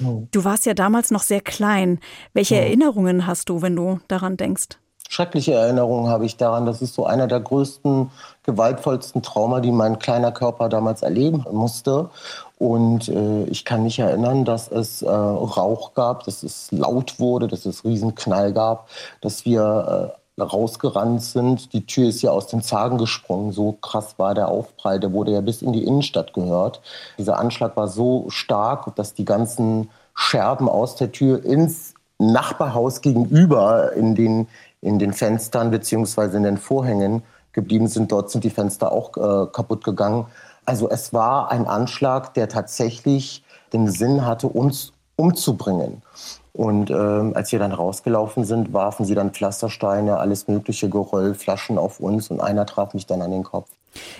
Mhm. 0.00 0.26
Du 0.32 0.44
warst 0.44 0.66
ja 0.66 0.74
damals 0.74 1.12
noch 1.12 1.22
sehr 1.22 1.40
klein. 1.40 2.00
Welche 2.32 2.56
mhm. 2.56 2.60
Erinnerungen 2.62 3.26
hast 3.28 3.48
du, 3.48 3.62
wenn 3.62 3.76
du 3.76 4.00
daran 4.08 4.36
denkst? 4.36 4.78
Schreckliche 5.08 5.52
Erinnerungen 5.52 6.10
habe 6.10 6.24
ich 6.24 6.38
daran. 6.38 6.66
Das 6.66 6.82
ist 6.82 6.94
so 6.94 7.06
einer 7.06 7.28
der 7.28 7.38
größten, 7.38 8.10
gewaltvollsten 8.44 9.22
Trauma, 9.22 9.60
die 9.60 9.70
mein 9.70 9.98
kleiner 9.98 10.32
Körper 10.32 10.68
damals 10.70 11.02
erleben 11.02 11.44
musste. 11.52 12.10
Und 12.62 13.08
äh, 13.08 13.42
ich 13.46 13.64
kann 13.64 13.82
mich 13.82 13.98
erinnern, 13.98 14.44
dass 14.44 14.70
es 14.70 15.02
äh, 15.02 15.10
Rauch 15.10 15.94
gab, 15.94 16.22
dass 16.26 16.44
es 16.44 16.70
laut 16.70 17.18
wurde, 17.18 17.48
dass 17.48 17.66
es 17.66 17.84
Riesenknall 17.84 18.52
gab, 18.52 18.88
dass 19.20 19.44
wir 19.44 20.14
äh, 20.38 20.40
rausgerannt 20.40 21.24
sind. 21.24 21.72
Die 21.72 21.86
Tür 21.86 22.08
ist 22.08 22.22
ja 22.22 22.30
aus 22.30 22.46
dem 22.46 22.62
Zagen 22.62 22.98
gesprungen. 22.98 23.50
So 23.50 23.72
krass 23.72 24.14
war 24.16 24.34
der 24.34 24.46
Aufprall. 24.46 25.00
Der 25.00 25.12
wurde 25.12 25.32
ja 25.32 25.40
bis 25.40 25.60
in 25.60 25.72
die 25.72 25.82
Innenstadt 25.82 26.34
gehört. 26.34 26.80
Dieser 27.18 27.36
Anschlag 27.36 27.76
war 27.76 27.88
so 27.88 28.26
stark, 28.28 28.94
dass 28.94 29.12
die 29.12 29.24
ganzen 29.24 29.90
Scherben 30.14 30.68
aus 30.68 30.94
der 30.94 31.10
Tür 31.10 31.44
ins 31.44 31.94
Nachbarhaus 32.20 33.00
gegenüber 33.00 33.92
in 33.94 34.14
den, 34.14 34.46
in 34.80 35.00
den 35.00 35.14
Fenstern 35.14 35.72
beziehungsweise 35.72 36.36
in 36.36 36.44
den 36.44 36.58
Vorhängen 36.58 37.24
geblieben 37.52 37.88
sind. 37.88 38.12
Dort 38.12 38.30
sind 38.30 38.44
die 38.44 38.50
Fenster 38.50 38.92
auch 38.92 39.16
äh, 39.16 39.50
kaputt 39.50 39.82
gegangen. 39.82 40.26
Also 40.64 40.88
es 40.88 41.12
war 41.12 41.50
ein 41.50 41.66
Anschlag, 41.66 42.34
der 42.34 42.48
tatsächlich 42.48 43.44
den 43.72 43.88
Sinn 43.90 44.24
hatte, 44.24 44.48
uns 44.48 44.92
umzubringen. 45.16 46.02
Und 46.52 46.90
ähm, 46.90 47.32
als 47.34 47.50
wir 47.52 47.58
dann 47.58 47.72
rausgelaufen 47.72 48.44
sind, 48.44 48.72
warfen 48.72 49.06
sie 49.06 49.14
dann 49.14 49.30
Pflastersteine, 49.30 50.18
alles 50.18 50.48
mögliche 50.48 50.88
Geröll, 50.90 51.34
Flaschen 51.34 51.78
auf 51.78 51.98
uns 51.98 52.30
und 52.30 52.40
einer 52.40 52.66
traf 52.66 52.92
mich 52.92 53.06
dann 53.06 53.22
an 53.22 53.30
den 53.30 53.42
Kopf. 53.42 53.70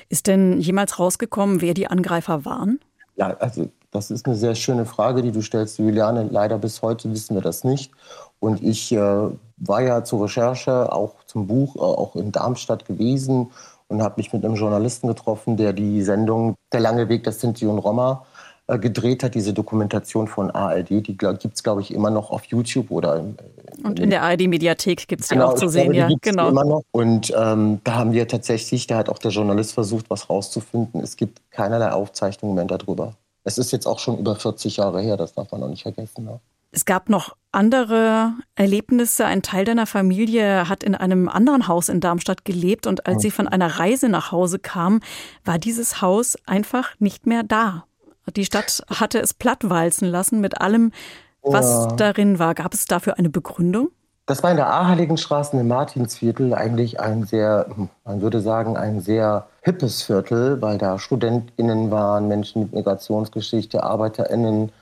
Ist 0.08 0.26
denn 0.26 0.60
jemals 0.60 0.98
rausgekommen, 0.98 1.60
wer 1.60 1.74
die 1.74 1.88
Angreifer 1.88 2.44
waren? 2.44 2.80
Ja, 3.16 3.36
also 3.38 3.68
das 3.90 4.10
ist 4.10 4.24
eine 4.26 4.36
sehr 4.36 4.54
schöne 4.54 4.86
Frage, 4.86 5.20
die 5.20 5.32
du 5.32 5.42
stellst, 5.42 5.78
Juliane. 5.78 6.26
Leider 6.30 6.56
bis 6.58 6.80
heute 6.80 7.10
wissen 7.12 7.34
wir 7.34 7.42
das 7.42 7.64
nicht. 7.64 7.92
Und 8.40 8.62
ich 8.62 8.90
äh, 8.92 8.98
war 9.58 9.82
ja 9.82 10.02
zur 10.02 10.24
Recherche, 10.24 10.90
auch 10.90 11.24
zum 11.26 11.46
Buch, 11.46 11.76
äh, 11.76 11.80
auch 11.80 12.16
in 12.16 12.32
Darmstadt 12.32 12.86
gewesen 12.86 13.50
und 13.92 14.02
habe 14.02 14.14
mich 14.16 14.32
mit 14.32 14.44
einem 14.44 14.54
Journalisten 14.54 15.06
getroffen, 15.06 15.56
der 15.56 15.72
die 15.72 16.02
Sendung 16.02 16.56
Der 16.72 16.80
lange 16.80 17.08
Weg 17.08 17.24
der 17.24 17.32
Sinti 17.32 17.66
und 17.66 17.78
Roma 17.78 18.24
äh, 18.66 18.78
gedreht 18.78 19.22
hat, 19.22 19.34
diese 19.34 19.52
Dokumentation 19.52 20.28
von 20.28 20.50
ARD. 20.50 20.90
Die 20.90 21.16
gibt 21.16 21.54
es, 21.54 21.62
glaube 21.62 21.80
ich, 21.80 21.92
immer 21.92 22.10
noch 22.10 22.30
auf 22.30 22.44
YouTube 22.44 22.90
oder. 22.90 23.16
In, 23.16 23.36
und 23.84 24.00
in 24.00 24.10
der 24.10 24.22
ARD-Mediathek 24.22 25.08
gibt 25.08 25.22
es 25.22 25.28
die 25.28 25.34
genau, 25.34 25.48
auch 25.48 25.54
zu 25.54 25.68
sehen, 25.68 25.92
glaube, 25.92 26.12
ja. 26.12 26.16
Genau. 26.20 26.48
Immer 26.48 26.64
noch. 26.64 26.82
Und 26.92 27.32
ähm, 27.36 27.80
da 27.84 27.94
haben 27.94 28.12
wir 28.12 28.26
tatsächlich, 28.28 28.86
da 28.86 28.96
hat 28.96 29.08
auch 29.08 29.18
der 29.18 29.30
Journalist 29.30 29.74
versucht, 29.74 30.08
was 30.08 30.30
rauszufinden. 30.30 31.00
Es 31.00 31.16
gibt 31.16 31.40
keinerlei 31.50 31.90
Aufzeichnungen 31.92 32.54
mehr 32.54 32.64
darüber. 32.64 33.14
Es 33.44 33.58
ist 33.58 33.72
jetzt 33.72 33.86
auch 33.86 33.98
schon 33.98 34.18
über 34.18 34.36
40 34.36 34.76
Jahre 34.76 35.00
her, 35.00 35.16
das 35.16 35.34
darf 35.34 35.50
man 35.50 35.60
noch 35.60 35.68
nicht 35.68 35.82
vergessen. 35.82 36.24
Ne? 36.24 36.40
Es 36.74 36.86
gab 36.86 37.10
noch 37.10 37.36
andere 37.52 38.32
Erlebnisse. 38.54 39.26
Ein 39.26 39.42
Teil 39.42 39.66
deiner 39.66 39.86
Familie 39.86 40.70
hat 40.70 40.82
in 40.82 40.94
einem 40.94 41.28
anderen 41.28 41.68
Haus 41.68 41.90
in 41.90 42.00
Darmstadt 42.00 42.46
gelebt 42.46 42.86
und 42.86 43.06
als 43.06 43.20
sie 43.20 43.30
von 43.30 43.46
einer 43.46 43.78
Reise 43.78 44.08
nach 44.08 44.32
Hause 44.32 44.58
kam, 44.58 45.00
war 45.44 45.58
dieses 45.58 46.00
Haus 46.00 46.36
einfach 46.46 46.98
nicht 46.98 47.26
mehr 47.26 47.42
da. 47.42 47.84
Die 48.36 48.46
Stadt 48.46 48.82
hatte 48.88 49.20
es 49.20 49.34
plattwalzen 49.34 50.08
lassen 50.08 50.40
mit 50.40 50.62
allem, 50.62 50.92
was 51.42 51.66
ja. 51.66 51.86
darin 51.88 52.38
war. 52.38 52.54
Gab 52.54 52.72
es 52.72 52.86
dafür 52.86 53.18
eine 53.18 53.28
Begründung? 53.28 53.90
Das 54.24 54.42
war 54.42 54.50
in 54.50 54.56
der 54.56 54.72
Aheiligenstraße 54.72 55.58
im 55.58 55.68
Martinsviertel 55.68 56.54
eigentlich 56.54 57.00
ein 57.00 57.24
sehr, 57.24 57.66
man 58.04 58.22
würde 58.22 58.40
sagen, 58.40 58.78
ein 58.78 59.00
sehr 59.00 59.48
hippes 59.60 60.02
Viertel, 60.02 60.62
weil 60.62 60.78
da 60.78 60.98
StudentInnen 60.98 61.90
waren, 61.90 62.28
Menschen 62.28 62.62
mit 62.62 62.72
Migrationsgeschichte, 62.72 63.82
ArbeiterInnen. 63.82 64.72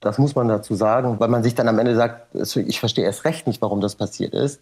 Das 0.00 0.16
muss 0.16 0.36
man 0.36 0.46
dazu 0.46 0.76
sagen, 0.76 1.18
weil 1.18 1.28
man 1.28 1.42
sich 1.42 1.56
dann 1.56 1.66
am 1.66 1.78
Ende 1.80 1.96
sagt, 1.96 2.28
ich 2.56 2.78
verstehe 2.78 3.04
erst 3.04 3.24
recht 3.24 3.48
nicht, 3.48 3.60
warum 3.60 3.80
das 3.80 3.96
passiert 3.96 4.32
ist. 4.32 4.60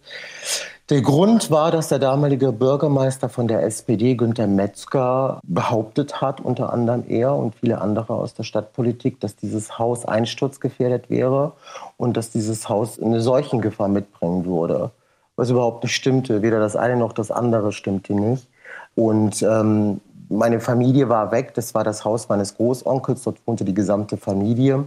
Der 0.89 1.01
Grund 1.01 1.51
war, 1.51 1.69
dass 1.69 1.89
der 1.89 1.99
damalige 1.99 2.51
Bürgermeister 2.51 3.29
von 3.29 3.47
der 3.47 3.61
SPD, 3.63 4.15
Günter 4.15 4.47
Metzger, 4.47 5.39
behauptet 5.43 6.21
hat, 6.21 6.41
unter 6.41 6.73
anderem 6.73 7.03
er 7.07 7.35
und 7.35 7.53
viele 7.55 7.81
andere 7.81 8.15
aus 8.15 8.33
der 8.33 8.43
Stadtpolitik, 8.43 9.19
dass 9.19 9.35
dieses 9.35 9.77
Haus 9.77 10.05
einsturzgefährdet 10.05 11.09
wäre 11.11 11.53
und 11.97 12.17
dass 12.17 12.31
dieses 12.31 12.67
Haus 12.67 12.99
eine 12.99 13.21
Seuchengefahr 13.21 13.89
mitbringen 13.89 14.45
würde. 14.45 14.89
Was 15.35 15.51
überhaupt 15.51 15.83
nicht 15.83 15.93
stimmte. 15.93 16.41
Weder 16.41 16.59
das 16.59 16.75
eine 16.75 16.95
noch 16.95 17.13
das 17.13 17.29
andere 17.29 17.73
stimmte 17.73 18.13
nicht. 18.15 18.47
Und 18.95 19.43
ähm, 19.43 20.01
meine 20.29 20.59
Familie 20.59 21.09
war 21.09 21.31
weg. 21.31 21.53
Das 21.53 21.75
war 21.75 21.83
das 21.83 22.05
Haus 22.05 22.27
meines 22.27 22.55
Großonkels. 22.55 23.21
Dort 23.21 23.45
wohnte 23.45 23.65
die 23.65 23.75
gesamte 23.75 24.17
Familie 24.17 24.85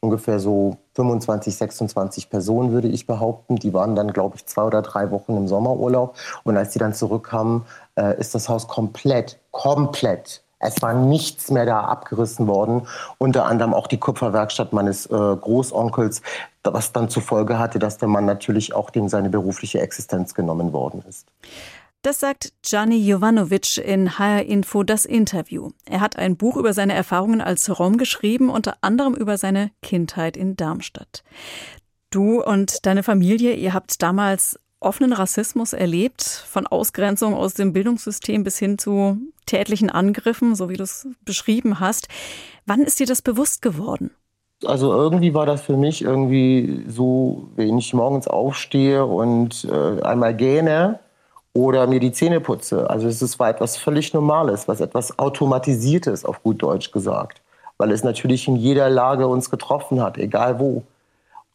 ungefähr 0.00 0.38
so 0.38 0.76
25, 0.94 1.56
26 1.56 2.30
Personen, 2.30 2.72
würde 2.72 2.88
ich 2.88 3.06
behaupten. 3.06 3.56
Die 3.56 3.74
waren 3.74 3.94
dann, 3.94 4.12
glaube 4.12 4.36
ich, 4.36 4.46
zwei 4.46 4.62
oder 4.62 4.82
drei 4.82 5.10
Wochen 5.10 5.36
im 5.36 5.48
Sommerurlaub. 5.48 6.16
Und 6.44 6.56
als 6.56 6.72
die 6.72 6.78
dann 6.78 6.94
zurückkamen, 6.94 7.64
äh, 7.96 8.18
ist 8.18 8.34
das 8.34 8.48
Haus 8.48 8.68
komplett, 8.68 9.38
komplett 9.50 10.42
es 10.60 10.82
war 10.82 10.92
nichts 10.92 11.50
mehr 11.50 11.66
da 11.66 11.80
abgerissen 11.82 12.46
worden, 12.46 12.86
unter 13.18 13.46
anderem 13.46 13.74
auch 13.74 13.86
die 13.86 13.98
Kupferwerkstatt 13.98 14.72
meines 14.72 15.06
äh, 15.06 15.10
Großonkels, 15.10 16.22
was 16.64 16.92
dann 16.92 17.08
zur 17.08 17.22
Folge 17.22 17.58
hatte, 17.58 17.78
dass 17.78 17.98
der 17.98 18.08
Mann 18.08 18.24
natürlich 18.24 18.74
auch 18.74 18.90
dem 18.90 19.08
seine 19.08 19.30
berufliche 19.30 19.80
Existenz 19.80 20.34
genommen 20.34 20.72
worden 20.72 21.02
ist. 21.08 21.28
Das 22.02 22.20
sagt 22.20 22.52
Gianni 22.62 22.96
Jovanovic 22.96 23.78
in 23.78 24.18
HR 24.18 24.44
Info 24.44 24.84
das 24.84 25.04
Interview. 25.04 25.70
Er 25.84 26.00
hat 26.00 26.16
ein 26.16 26.36
Buch 26.36 26.56
über 26.56 26.72
seine 26.72 26.94
Erfahrungen 26.94 27.40
als 27.40 27.76
Rom 27.76 27.96
geschrieben, 27.96 28.50
unter 28.50 28.76
anderem 28.82 29.14
über 29.14 29.36
seine 29.36 29.72
Kindheit 29.82 30.36
in 30.36 30.54
Darmstadt. 30.54 31.24
Du 32.10 32.40
und 32.40 32.86
deine 32.86 33.02
Familie, 33.02 33.54
ihr 33.54 33.74
habt 33.74 34.00
damals 34.00 34.60
offenen 34.78 35.12
Rassismus 35.12 35.72
erlebt, 35.72 36.22
von 36.22 36.68
Ausgrenzung 36.68 37.34
aus 37.34 37.54
dem 37.54 37.72
Bildungssystem 37.72 38.44
bis 38.44 38.58
hin 38.58 38.78
zu 38.78 39.18
tätlichen 39.46 39.90
Angriffen, 39.90 40.54
so 40.54 40.68
wie 40.68 40.76
du 40.76 40.84
es 40.84 41.08
beschrieben 41.24 41.80
hast. 41.80 42.06
Wann 42.64 42.82
ist 42.82 43.00
dir 43.00 43.06
das 43.06 43.22
bewusst 43.22 43.60
geworden? 43.60 44.12
Also 44.64 44.92
irgendwie 44.92 45.34
war 45.34 45.46
das 45.46 45.62
für 45.62 45.76
mich 45.76 46.02
irgendwie 46.02 46.84
so, 46.88 47.48
wenn 47.56 47.78
ich 47.78 47.92
morgens 47.92 48.28
aufstehe 48.28 49.04
und 49.04 49.64
äh, 49.64 50.02
einmal 50.02 50.34
gähne, 50.34 51.00
oder 51.52 51.86
mir 51.86 52.00
die 52.00 52.12
Zähne 52.12 52.40
putze. 52.40 52.88
Also 52.88 53.08
es 53.08 53.38
war 53.38 53.48
etwas 53.48 53.76
völlig 53.76 54.14
Normales, 54.14 54.68
was 54.68 54.80
etwas 54.80 55.18
Automatisiertes, 55.18 56.24
auf 56.24 56.42
gut 56.42 56.62
Deutsch 56.62 56.92
gesagt, 56.92 57.40
weil 57.78 57.90
es 57.90 58.04
natürlich 58.04 58.48
in 58.48 58.56
jeder 58.56 58.88
Lage 58.90 59.26
uns 59.26 59.50
getroffen 59.50 60.02
hat, 60.02 60.18
egal 60.18 60.58
wo. 60.58 60.82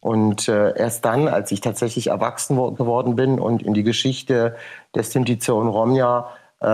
Und 0.00 0.48
äh, 0.48 0.76
erst 0.76 1.04
dann, 1.06 1.28
als 1.28 1.50
ich 1.50 1.62
tatsächlich 1.62 2.08
erwachsen 2.08 2.56
geworden 2.76 3.16
bin 3.16 3.40
und 3.40 3.62
in 3.62 3.72
die 3.72 3.84
Geschichte 3.84 4.54
der 4.94 5.02
Sintize 5.02 5.54
und 5.54 5.68
Romja 5.68 6.28
äh, 6.62 6.66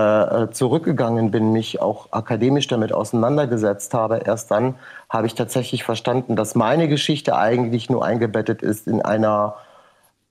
äh, 0.44 0.50
zurückgegangen 0.50 1.30
bin, 1.30 1.52
mich 1.52 1.80
auch 1.80 2.12
akademisch 2.12 2.66
damit 2.68 2.92
auseinandergesetzt 2.92 3.94
habe, 3.94 4.18
erst 4.24 4.50
dann 4.50 4.74
habe 5.08 5.26
ich 5.26 5.34
tatsächlich 5.34 5.84
verstanden, 5.84 6.36
dass 6.36 6.54
meine 6.54 6.86
Geschichte 6.86 7.36
eigentlich 7.36 7.90
nur 7.90 8.04
eingebettet 8.04 8.62
ist 8.62 8.86
in 8.86 9.02
einer 9.02 9.56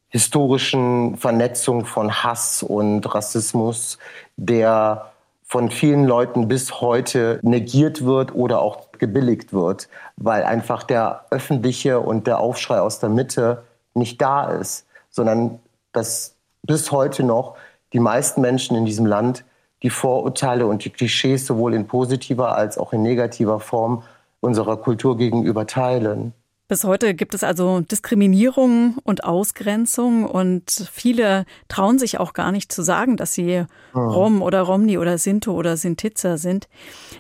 historischen 0.10 1.18
Vernetzung 1.18 1.86
von 1.86 2.24
Hass 2.24 2.64
und 2.64 3.14
Rassismus, 3.14 3.98
der 4.38 5.12
von 5.44 5.72
vielen 5.72 6.06
Leuten 6.06 6.48
bis 6.48 6.82
heute 6.82 7.40
negiert 7.42 8.06
wird 8.06 8.36
oder 8.36 8.62
auch 8.62 8.92
gebilligt 9.00 9.54
wird, 9.54 9.90
weil 10.16 10.44
einfach 10.44 10.84
der 10.84 11.26
öffentliche 11.32 12.00
und 12.00 12.28
der 12.28 12.40
Aufschrei 12.40 12.80
aus 12.80 13.00
der 13.00 13.10
Mitte 13.10 13.64
nicht 13.96 14.22
da 14.22 14.52
ist, 14.52 14.86
sondern 15.10 15.60
dass 15.92 16.36
bis 16.64 16.92
heute 16.92 17.24
noch 17.24 17.56
die 17.94 18.00
meisten 18.00 18.42
Menschen 18.42 18.78
in 18.78 18.86
diesem 18.86 19.06
Land 19.06 19.44
die 19.82 19.90
Vorurteile 19.90 20.68
und 20.68 20.86
die 20.86 20.90
Klischees 20.90 21.46
sowohl 21.46 21.74
in 21.74 21.88
positiver 21.88 22.56
als 22.56 22.78
auch 22.78 22.94
in 22.94 23.02
negativer 23.02 23.60
Form 23.60 24.04
unserer 24.42 24.78
Kultur 24.78 25.18
gegenüber 25.18 25.66
teilen. 25.66 26.34
Bis 26.70 26.84
heute 26.84 27.16
gibt 27.16 27.34
es 27.34 27.44
also 27.44 27.80
Diskriminierung 27.80 29.00
und 29.04 29.24
Ausgrenzung 29.24 30.24
und 30.24 30.88
viele 30.94 31.48
trauen 31.68 31.98
sich 31.98 32.20
auch 32.20 32.34
gar 32.34 32.52
nicht 32.52 32.72
zu 32.72 32.84
sagen, 32.84 33.18
dass 33.18 33.34
sie 33.34 33.64
oh. 33.96 34.00
Rom 34.00 34.44
oder 34.44 34.62
Romni 34.62 35.00
oder 35.00 35.18
Sinto 35.18 35.54
oder 35.54 35.78
Sintitzer 35.78 36.38
sind. 36.38 36.70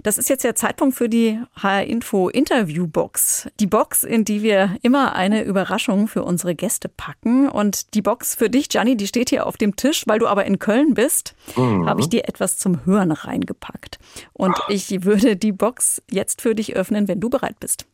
Das 0.03 0.19
ist 0.19 0.29
jetzt 0.29 0.43
der 0.43 0.53
Zeitpunkt 0.53 0.95
für 0.95 1.09
die 1.09 1.39
HR 1.55 1.83
Info 1.85 2.29
Interview 2.29 2.85
Box. 2.85 3.49
Die 3.59 3.65
Box, 3.65 4.03
in 4.03 4.23
die 4.23 4.43
wir 4.43 4.77
immer 4.83 5.15
eine 5.15 5.41
Überraschung 5.41 6.07
für 6.07 6.21
unsere 6.21 6.53
Gäste 6.53 6.87
packen. 6.87 7.49
Und 7.49 7.95
die 7.95 8.03
Box 8.03 8.35
für 8.35 8.51
dich, 8.51 8.69
Gianni, 8.69 8.97
die 8.97 9.07
steht 9.07 9.31
hier 9.31 9.47
auf 9.47 9.57
dem 9.57 9.75
Tisch, 9.75 10.03
weil 10.05 10.19
du 10.19 10.27
aber 10.27 10.45
in 10.45 10.59
Köln 10.59 10.93
bist, 10.93 11.33
mhm. 11.55 11.89
habe 11.89 12.01
ich 12.01 12.09
dir 12.09 12.29
etwas 12.29 12.59
zum 12.59 12.85
Hören 12.85 13.11
reingepackt. 13.11 13.97
Und 14.31 14.59
ich 14.67 15.05
würde 15.05 15.35
die 15.35 15.53
Box 15.53 16.03
jetzt 16.11 16.43
für 16.43 16.53
dich 16.53 16.75
öffnen, 16.75 17.07
wenn 17.07 17.19
du 17.19 17.31
bereit 17.31 17.59
bist. 17.59 17.87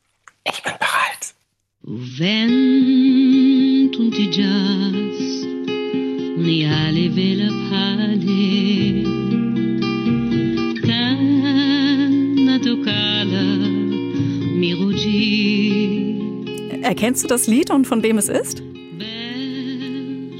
Ich 0.43 0.61
bin 0.61 0.73
bereit. 0.77 1.35
O 1.87 1.97
vento 2.17 4.09
di 4.09 4.27
jazz 4.29 5.45
uniale 6.35 7.09
vela 7.09 7.47
pale 7.69 9.03
Kana 12.83 13.45
miruji 14.57 16.19
Erkennst 16.81 17.23
du 17.23 17.27
das 17.27 17.45
Lied 17.45 17.69
und 17.69 17.85
von 17.85 18.01
wem 18.01 18.17
es 18.17 18.29
ist? 18.29 18.63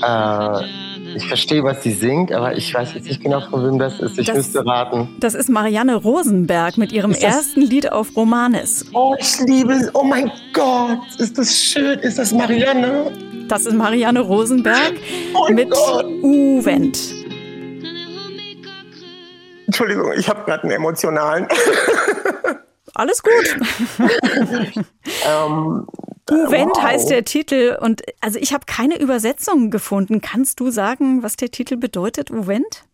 Äh, 0.01 0.84
ich 1.15 1.27
verstehe, 1.27 1.63
was 1.63 1.83
sie 1.83 1.91
singt, 1.91 2.31
aber 2.31 2.55
ich 2.55 2.73
weiß 2.73 2.93
jetzt 2.93 3.07
nicht 3.07 3.21
genau, 3.21 3.41
von 3.41 3.65
wem 3.65 3.79
das 3.79 3.99
ist. 3.99 4.17
Ich 4.17 4.27
das, 4.27 4.37
müsste 4.37 4.65
raten. 4.65 5.15
Das 5.19 5.33
ist 5.33 5.49
Marianne 5.49 5.95
Rosenberg 5.95 6.77
mit 6.77 6.91
ihrem 6.91 7.11
ersten 7.11 7.61
Lied 7.61 7.91
auf 7.91 8.15
Romanes. 8.15 8.85
Oh, 8.93 9.15
ich 9.17 9.39
liebe 9.41 9.73
es. 9.73 9.93
Oh 9.93 10.03
mein 10.03 10.31
Gott, 10.53 10.99
ist 11.17 11.37
das 11.37 11.55
schön. 11.55 11.99
Ist 11.99 12.19
das 12.19 12.31
Marianne? 12.31 13.11
Das 13.47 13.65
ist 13.65 13.73
Marianne 13.73 14.19
Rosenberg 14.19 14.93
oh 15.33 15.51
mit 15.51 15.71
Uvent. 15.71 16.99
Entschuldigung, 19.65 20.11
ich 20.17 20.29
habe 20.29 20.43
gerade 20.45 20.63
einen 20.63 20.71
emotionalen. 20.73 21.47
Alles 22.93 23.21
gut. 23.21 23.57
ähm, 25.27 25.87
Uvent 26.29 26.71
wow. 26.75 26.83
heißt 26.83 27.09
der 27.09 27.23
Titel 27.23 27.77
und 27.79 28.01
also 28.19 28.39
ich 28.39 28.53
habe 28.53 28.65
keine 28.65 28.97
Übersetzung 28.99 29.69
gefunden. 29.69 30.21
Kannst 30.21 30.59
du 30.59 30.71
sagen, 30.71 31.21
was 31.21 31.35
der 31.35 31.51
Titel 31.51 31.77
bedeutet, 31.77 32.31
Uvent? 32.31 32.85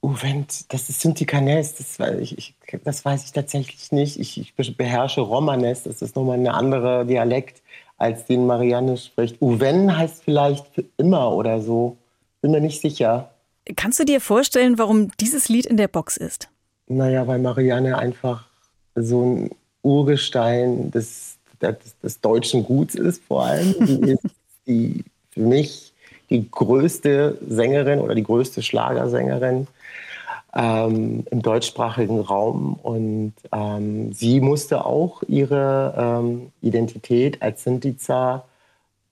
Uvent, 0.00 0.72
das 0.72 0.88
ist 0.88 1.00
Syntikanes, 1.00 1.74
das, 1.74 1.98
ich, 2.20 2.38
ich, 2.38 2.54
das 2.84 3.04
weiß 3.04 3.24
ich 3.24 3.32
tatsächlich 3.32 3.92
nicht. 3.92 4.18
Ich, 4.18 4.38
ich 4.38 4.76
beherrsche 4.76 5.20
Romanes, 5.20 5.82
das 5.82 6.02
ist 6.02 6.16
nochmal 6.16 6.38
ein 6.38 6.46
anderer 6.46 7.04
Dialekt, 7.04 7.62
als 7.98 8.24
den 8.24 8.46
Marianne 8.46 8.96
spricht. 8.96 9.42
Uven 9.42 9.96
heißt 9.96 10.22
vielleicht 10.22 10.66
für 10.68 10.84
immer 10.96 11.32
oder 11.32 11.60
so. 11.60 11.96
Bin 12.40 12.52
mir 12.52 12.60
nicht 12.60 12.80
sicher. 12.80 13.30
Kannst 13.76 13.98
du 13.98 14.04
dir 14.04 14.20
vorstellen, 14.20 14.78
warum 14.78 15.10
dieses 15.18 15.48
Lied 15.48 15.66
in 15.66 15.76
der 15.76 15.88
Box 15.88 16.16
ist? 16.16 16.48
Naja, 16.86 17.26
weil 17.26 17.40
Marianne 17.40 17.98
einfach 17.98 18.46
so 18.94 19.24
ein 19.24 19.50
Urgestein 19.82 20.90
des 20.90 21.37
des, 21.62 21.98
des 22.02 22.20
deutschen 22.20 22.64
Guts 22.64 22.94
ist 22.94 23.22
vor 23.24 23.44
allem. 23.44 23.74
Die 23.80 24.10
ist 24.12 24.24
die, 24.66 25.04
für 25.30 25.40
mich 25.40 25.92
die 26.30 26.50
größte 26.50 27.38
Sängerin 27.46 28.00
oder 28.00 28.14
die 28.14 28.22
größte 28.22 28.62
Schlagersängerin 28.62 29.66
ähm, 30.54 31.24
im 31.30 31.42
deutschsprachigen 31.42 32.20
Raum. 32.20 32.78
Und 32.82 33.34
ähm, 33.52 34.12
sie 34.12 34.40
musste 34.40 34.84
auch 34.84 35.22
ihre 35.26 35.94
ähm, 35.96 36.52
Identität 36.60 37.42
als 37.42 37.64
Sintiza 37.64 38.44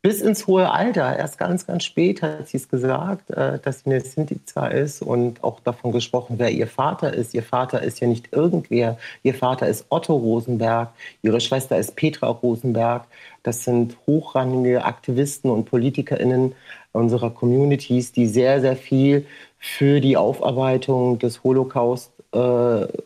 bis 0.07 0.21
ins 0.21 0.47
hohe 0.47 0.71
Alter, 0.71 1.19
erst 1.19 1.37
ganz, 1.37 1.67
ganz 1.67 1.83
spät 1.83 2.23
hat 2.23 2.47
sie 2.47 2.59
es 2.59 2.69
gesagt, 2.69 3.29
äh, 3.33 3.59
dass 3.59 3.81
sie 3.81 3.87
eine 3.87 4.01
Sintiza 4.01 4.69
ist 4.69 5.03
und 5.03 5.43
auch 5.43 5.59
davon 5.59 5.91
gesprochen, 5.91 6.37
wer 6.39 6.53
ihr 6.53 6.69
Vater 6.69 7.13
ist. 7.13 7.35
Ihr 7.35 7.43
Vater 7.43 7.83
ist 7.83 7.99
ja 7.99 8.07
nicht 8.07 8.33
irgendwer. 8.33 8.99
Ihr 9.25 9.35
Vater 9.35 9.67
ist 9.67 9.87
Otto 9.89 10.15
Rosenberg, 10.15 10.91
ihre 11.23 11.41
Schwester 11.41 11.77
ist 11.77 11.97
Petra 11.97 12.29
Rosenberg. 12.29 13.03
Das 13.43 13.65
sind 13.65 13.97
hochrangige 14.07 14.85
Aktivisten 14.85 15.51
und 15.51 15.65
PolitikerInnen 15.65 16.55
unserer 16.93 17.31
Communities, 17.31 18.13
die 18.13 18.29
sehr, 18.29 18.61
sehr 18.61 18.77
viel 18.77 19.27
für 19.59 20.01
die 20.01 20.17
Aufarbeitung 20.17 21.19
des 21.19 21.43
Holocaust 21.43 22.13
äh, 22.31 22.39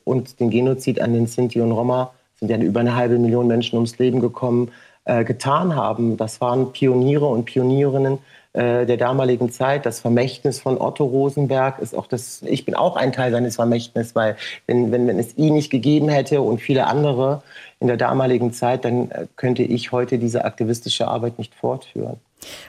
und 0.04 0.38
den 0.38 0.50
Genozid 0.50 1.00
an 1.00 1.14
den 1.14 1.26
Sinti 1.26 1.62
und 1.62 1.72
Roma, 1.72 2.12
sind 2.40 2.50
ja 2.50 2.58
über 2.58 2.80
eine 2.80 2.94
halbe 2.94 3.18
Million 3.18 3.46
Menschen 3.46 3.76
ums 3.76 3.98
Leben 3.98 4.20
gekommen, 4.20 4.70
äh, 5.04 5.24
getan 5.24 5.74
haben. 5.76 6.16
Das 6.16 6.40
waren 6.40 6.72
Pioniere 6.72 7.26
und 7.26 7.44
Pionierinnen 7.44 8.18
äh, 8.52 8.84
der 8.84 8.96
damaligen 8.96 9.52
Zeit. 9.52 9.86
Das 9.86 10.00
Vermächtnis 10.00 10.60
von 10.60 10.80
Otto 10.80 11.04
Rosenberg 11.04 11.78
ist 11.78 11.94
auch 11.94 12.06
das, 12.06 12.42
ich 12.42 12.64
bin 12.64 12.74
auch 12.74 12.96
ein 12.96 13.12
Teil 13.12 13.30
seines 13.30 13.56
Vermächtnisses, 13.56 14.14
weil 14.14 14.36
wenn, 14.66 14.90
wenn, 14.90 15.06
wenn 15.06 15.18
es 15.18 15.36
ihn 15.36 15.54
nicht 15.54 15.70
gegeben 15.70 16.08
hätte 16.08 16.40
und 16.42 16.60
viele 16.60 16.86
andere 16.86 17.42
in 17.78 17.86
der 17.86 17.96
damaligen 17.96 18.52
Zeit, 18.52 18.84
dann 18.84 19.10
äh, 19.10 19.26
könnte 19.36 19.62
ich 19.62 19.92
heute 19.92 20.18
diese 20.18 20.44
aktivistische 20.44 21.06
Arbeit 21.06 21.38
nicht 21.38 21.54
fortführen. 21.54 22.20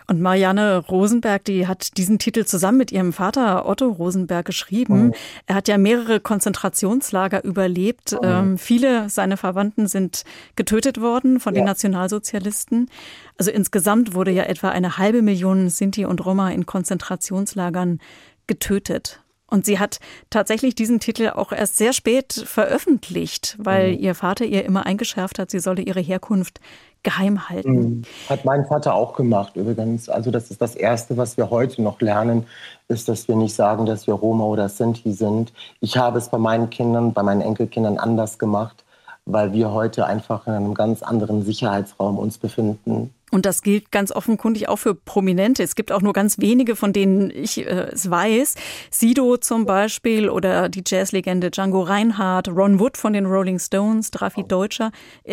Und 0.07 0.21
Marianne 0.21 0.77
Rosenberg, 0.77 1.43
die 1.45 1.67
hat 1.67 1.97
diesen 1.97 2.19
Titel 2.19 2.45
zusammen 2.45 2.77
mit 2.77 2.91
ihrem 2.91 3.13
Vater 3.13 3.67
Otto 3.67 3.87
Rosenberg 3.89 4.45
geschrieben. 4.45 5.07
Mhm. 5.07 5.13
Er 5.45 5.55
hat 5.55 5.67
ja 5.67 5.77
mehrere 5.77 6.19
Konzentrationslager 6.19 7.43
überlebt. 7.43 8.13
Mhm. 8.13 8.19
Ähm, 8.23 8.57
viele 8.57 9.09
seiner 9.09 9.37
Verwandten 9.37 9.87
sind 9.87 10.23
getötet 10.55 11.01
worden 11.01 11.39
von 11.39 11.55
ja. 11.55 11.61
den 11.61 11.65
Nationalsozialisten. 11.65 12.89
Also 13.37 13.51
insgesamt 13.51 14.13
wurde 14.13 14.31
ja 14.31 14.43
etwa 14.43 14.69
eine 14.69 14.97
halbe 14.97 15.21
Million 15.21 15.69
Sinti 15.69 16.05
und 16.05 16.25
Roma 16.25 16.51
in 16.51 16.65
Konzentrationslagern 16.65 17.99
getötet. 18.47 19.20
Und 19.51 19.65
sie 19.65 19.79
hat 19.79 19.99
tatsächlich 20.29 20.75
diesen 20.75 21.01
Titel 21.01 21.29
auch 21.35 21.51
erst 21.51 21.75
sehr 21.75 21.91
spät 21.91 22.33
veröffentlicht, 22.33 23.57
weil 23.59 23.91
mhm. 23.91 23.99
ihr 23.99 24.15
Vater 24.15 24.45
ihr 24.45 24.63
immer 24.63 24.85
eingeschärft 24.85 25.39
hat, 25.39 25.51
sie 25.51 25.59
solle 25.59 25.81
ihre 25.81 25.99
Herkunft 25.99 26.61
geheim 27.03 27.49
halten. 27.49 27.71
Mhm. 27.71 28.01
Hat 28.29 28.45
mein 28.45 28.65
Vater 28.65 28.93
auch 28.93 29.13
gemacht 29.13 29.57
übrigens. 29.57 30.07
Also 30.07 30.31
das 30.31 30.51
ist 30.51 30.61
das 30.61 30.75
Erste, 30.75 31.17
was 31.17 31.35
wir 31.35 31.49
heute 31.49 31.81
noch 31.81 31.99
lernen, 31.99 32.45
ist, 32.87 33.09
dass 33.09 33.27
wir 33.27 33.35
nicht 33.35 33.53
sagen, 33.53 33.85
dass 33.85 34.07
wir 34.07 34.13
Roma 34.13 34.45
oder 34.45 34.69
Sinti 34.69 35.11
sind. 35.11 35.51
Ich 35.81 35.97
habe 35.97 36.17
es 36.17 36.29
bei 36.29 36.37
meinen 36.37 36.69
Kindern, 36.69 37.11
bei 37.11 37.23
meinen 37.23 37.41
Enkelkindern 37.41 37.97
anders 37.97 38.39
gemacht, 38.39 38.85
weil 39.25 39.51
wir 39.51 39.73
heute 39.73 40.05
einfach 40.05 40.47
in 40.47 40.53
einem 40.53 40.73
ganz 40.73 41.03
anderen 41.03 41.43
Sicherheitsraum 41.43 42.17
uns 42.17 42.37
befinden. 42.37 43.13
Und 43.31 43.45
das 43.45 43.61
gilt 43.61 43.91
ganz 43.91 44.11
offenkundig 44.11 44.67
auch 44.67 44.75
für 44.75 44.93
Prominente. 44.93 45.63
Es 45.63 45.75
gibt 45.75 45.91
auch 45.91 46.01
nur 46.01 46.13
ganz 46.13 46.37
wenige, 46.39 46.75
von 46.75 46.91
denen 46.91 47.31
ich 47.31 47.65
äh, 47.65 47.87
es 47.91 48.09
weiß. 48.09 48.55
Sido 48.89 49.37
zum 49.37 49.65
Beispiel 49.65 50.29
oder 50.29 50.67
die 50.67 50.83
Jazzlegende 50.85 51.49
Django 51.49 51.81
Reinhardt, 51.81 52.49
Ron 52.49 52.79
Wood 52.79 52.97
von 52.97 53.13
den 53.13 53.25
Rolling 53.25 53.57
Stones, 53.57 54.11
Drafi 54.11 54.43
Deutscher. 54.43 54.91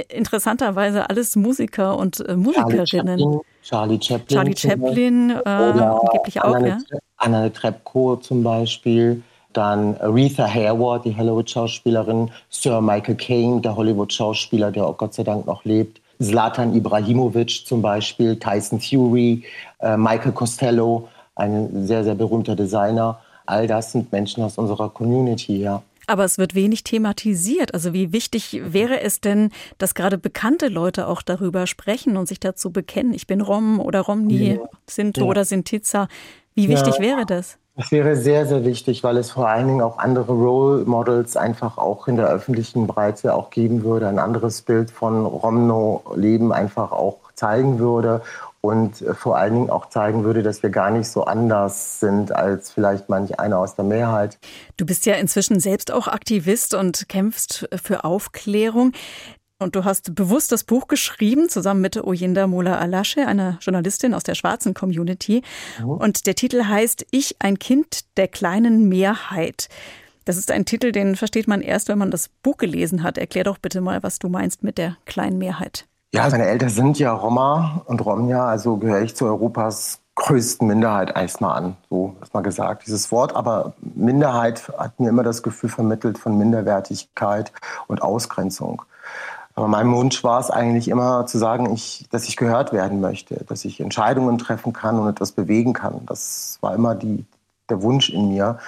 Interessanterweise 0.09 1.11
alles 1.11 1.35
Musiker 1.35 1.99
und 1.99 2.27
äh, 2.27 2.37
Musikerinnen. 2.37 3.41
Charlie 3.63 4.01
Chaplin. 4.01 4.29
Charlie 4.29 4.57
Chaplin, 4.57 5.31
äh, 5.31 5.49
angeblich 5.49 6.41
auch, 6.41 6.55
Anna, 6.55 6.69
ja. 6.69 6.79
Anna 7.17 7.49
Trebko 7.49 8.17
zum 8.17 8.43
Beispiel. 8.43 9.23
Dann 9.53 9.97
Aretha 9.99 10.47
Hayward, 10.47 11.05
die 11.05 11.17
Hollywood-Schauspielerin. 11.17 12.31
Sir 12.49 12.81
Michael 12.81 13.17
Caine, 13.17 13.61
der 13.61 13.75
Hollywood-Schauspieler, 13.75 14.71
der 14.71 14.87
auch 14.87 14.97
Gott 14.97 15.15
sei 15.15 15.25
Dank 15.25 15.47
noch 15.47 15.65
lebt. 15.65 16.01
Zlatan 16.21 16.75
Ibrahimovic 16.75 17.67
zum 17.67 17.83
Beispiel, 17.83 18.39
Tyson 18.39 18.81
Fury, 18.81 19.45
äh, 19.81 19.97
Michael 19.97 20.33
Costello, 20.33 21.09
ein 21.35 21.87
sehr, 21.87 22.05
sehr 22.05 22.15
berühmter 22.15 22.57
Designer. 22.57 23.21
All 23.47 23.67
das 23.67 23.93
sind 23.93 24.13
Menschen 24.13 24.43
aus 24.43 24.59
unserer 24.59 24.91
Community, 24.91 25.59
ja. 25.59 25.83
Aber 26.07 26.25
es 26.25 26.39
wird 26.39 26.55
wenig 26.55 26.85
thematisiert. 26.85 27.75
Also 27.75 27.93
wie 27.93 28.13
wichtig 28.13 28.61
wäre 28.65 29.01
es 29.01 29.21
denn, 29.21 29.51
dass 29.77 29.95
gerade 29.95 30.17
bekannte 30.17 30.69
Leute 30.69 31.07
auch 31.07 31.21
darüber 31.21 31.67
sprechen 31.67 32.17
und 32.17 32.27
sich 32.27 32.41
dazu 32.41 32.71
bekennen, 32.71 33.13
ich 33.13 33.27
bin 33.27 33.43
Rom 33.43 33.79
oder 33.79 34.01
Romni, 34.01 34.55
ja. 34.55 34.59
Sinto 34.87 35.23
ja. 35.23 35.27
oder 35.27 35.45
Sintiza. 35.45 36.09
Wie 36.55 36.69
wichtig 36.69 36.95
ja. 36.97 37.01
wäre 37.01 37.27
das? 37.27 37.59
Das 37.79 37.93
wäre 37.93 38.17
sehr, 38.17 38.45
sehr 38.45 38.65
wichtig, 38.65 39.05
weil 39.05 39.17
es 39.19 39.31
vor 39.31 39.49
allen 39.49 39.69
Dingen 39.69 39.83
auch 39.83 39.99
andere 39.99 40.33
Role 40.33 40.85
Models 40.85 41.37
einfach 41.37 41.79
auch 41.79 42.09
in 42.09 42.17
der 42.17 42.27
öffentlichen 42.27 42.89
Breite 42.89 43.33
auch 43.35 43.51
geben 43.51 43.85
würde, 43.85 44.09
ein 44.09 44.19
anderes 44.19 44.63
Bild 44.63 44.91
von 44.91 45.25
Romno-Leben 45.25 46.53
einfach 46.53 46.91
auch 46.91 47.19
zeigen 47.37 47.79
würde 47.79 48.21
und 48.61 48.97
vor 49.17 49.37
allen 49.37 49.55
Dingen 49.55 49.71
auch 49.71 49.89
zeigen 49.91 50.25
würde, 50.25 50.43
dass 50.43 50.61
wir 50.65 50.71
gar 50.71 50.91
nicht 50.91 51.09
so 51.09 51.23
anders 51.23 52.01
sind 52.01 52.33
als 52.33 52.73
vielleicht 52.73 53.09
manch 53.09 53.39
einer 53.39 53.59
aus 53.59 53.77
der 53.77 53.85
Mehrheit. 53.85 54.39
Du 54.77 54.85
bist 54.85 55.07
ja 55.07 55.15
inzwischen 55.15 55.61
selbst 55.61 55.93
auch 55.93 56.09
Aktivist 56.09 56.75
und 56.75 57.09
kämpfst 57.09 57.69
für 57.81 58.03
Aufklärung. 58.03 58.93
Und 59.61 59.75
du 59.75 59.85
hast 59.85 60.15
bewusst 60.15 60.53
das 60.53 60.63
Buch 60.63 60.87
geschrieben, 60.87 61.49
zusammen 61.49 61.81
mit 61.81 61.97
Oyinda 61.97 62.47
Mola 62.47 62.79
Alasche, 62.79 63.27
einer 63.27 63.59
Journalistin 63.61 64.15
aus 64.15 64.23
der 64.23 64.37
schwarzen 64.37 64.73
Community. 64.73 65.43
Mhm. 65.81 65.91
Und 65.91 66.27
der 66.29 66.37
Titel 66.37 66.65
heißt 66.65 67.07
Ich, 67.11 67.37
ein 67.41 67.59
Kind 67.59 68.05
der 68.17 68.29
kleinen 68.29 68.89
Mehrheit. 68.89 69.69
Das 70.25 70.37
ist 70.37 70.53
ein 70.53 70.65
Titel, 70.65 70.93
den 70.93 71.17
versteht 71.17 71.49
man 71.49 71.61
erst, 71.61 71.89
wenn 71.89 71.99
man 71.99 72.13
das 72.13 72.29
Buch 72.29 72.57
gelesen 72.57 73.03
hat. 73.03 73.19
Erklär 73.19 73.45
doch 73.45 73.59
bitte 73.59 73.81
mal, 73.81 74.01
was 74.05 74.21
du 74.21 74.29
meinst 74.29 74.63
mit 74.63 74.79
der 74.79 74.97
kleinen 75.07 75.39
Mehrheit. 75.39 75.87
Ja, 76.13 76.29
meine 76.31 76.47
Eltern 76.47 76.69
sind 76.69 76.99
ja 77.01 77.13
Roma 77.13 77.83
und 77.87 78.05
Romja, 78.05 78.47
also 78.47 78.77
gehöre 78.77 79.03
ich 79.03 79.17
zu 79.17 79.27
Europas 79.27 80.01
größten 80.15 80.67
Minderheit 80.67 81.17
erstmal 81.17 81.57
an, 81.57 81.77
so 81.91 82.17
erstmal 82.21 82.43
gesagt, 82.43 82.87
dieses 82.87 83.11
Wort. 83.11 83.35
Aber 83.35 83.73
Minderheit 83.81 84.69
hat 84.79 85.01
mir 85.01 85.09
immer 85.09 85.23
das 85.25 85.43
Gefühl 85.43 85.71
vermittelt 85.71 86.17
von 86.19 86.39
Minderwertigkeit 86.39 87.53
und 87.89 88.03
Ausgrenzung. 88.03 88.83
Aber 89.59 89.67
mein 89.67 89.91
Wunsch 89.93 90.23
war 90.23 90.39
es 90.39 90.53
eigentlich 90.53 90.87
immer 90.87 91.27
zu 91.27 91.37
sagen, 91.37 91.75
ich, 91.75 92.07
dass 92.13 92.29
ich 92.29 92.37
gehört 92.37 92.73
werden 92.73 93.01
möchte, 93.01 93.45
dass 93.49 93.65
ich 93.65 93.81
Entscheidungen 93.81 94.39
treffen 94.39 94.73
kann 94.73 95.01
und 95.01 95.09
etwas 95.09 95.33
bewegen 95.33 95.73
kann. 95.73 96.07
Das 96.07 96.59
war 96.61 96.77
immer 96.77 96.95
die, 96.95 97.25
der 97.69 97.83
Wunsch 97.83 98.09
in 98.09 98.29
mir. 98.29 98.59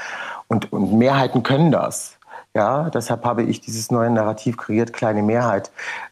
Und, 0.48 0.72
und 0.72 0.92
Mehrheiten 0.94 1.44
können 1.44 1.70
das. 1.70 2.18
Ja, 2.54 2.90
deshalb 2.90 3.24
habe 3.24 3.44
ich 3.44 3.60
dieses 3.60 3.92
neue 3.92 4.10
Narrativ 4.10 4.56
kreiert, 4.56 4.92
kleine 4.92 5.22
Mehrheit. 5.22 5.70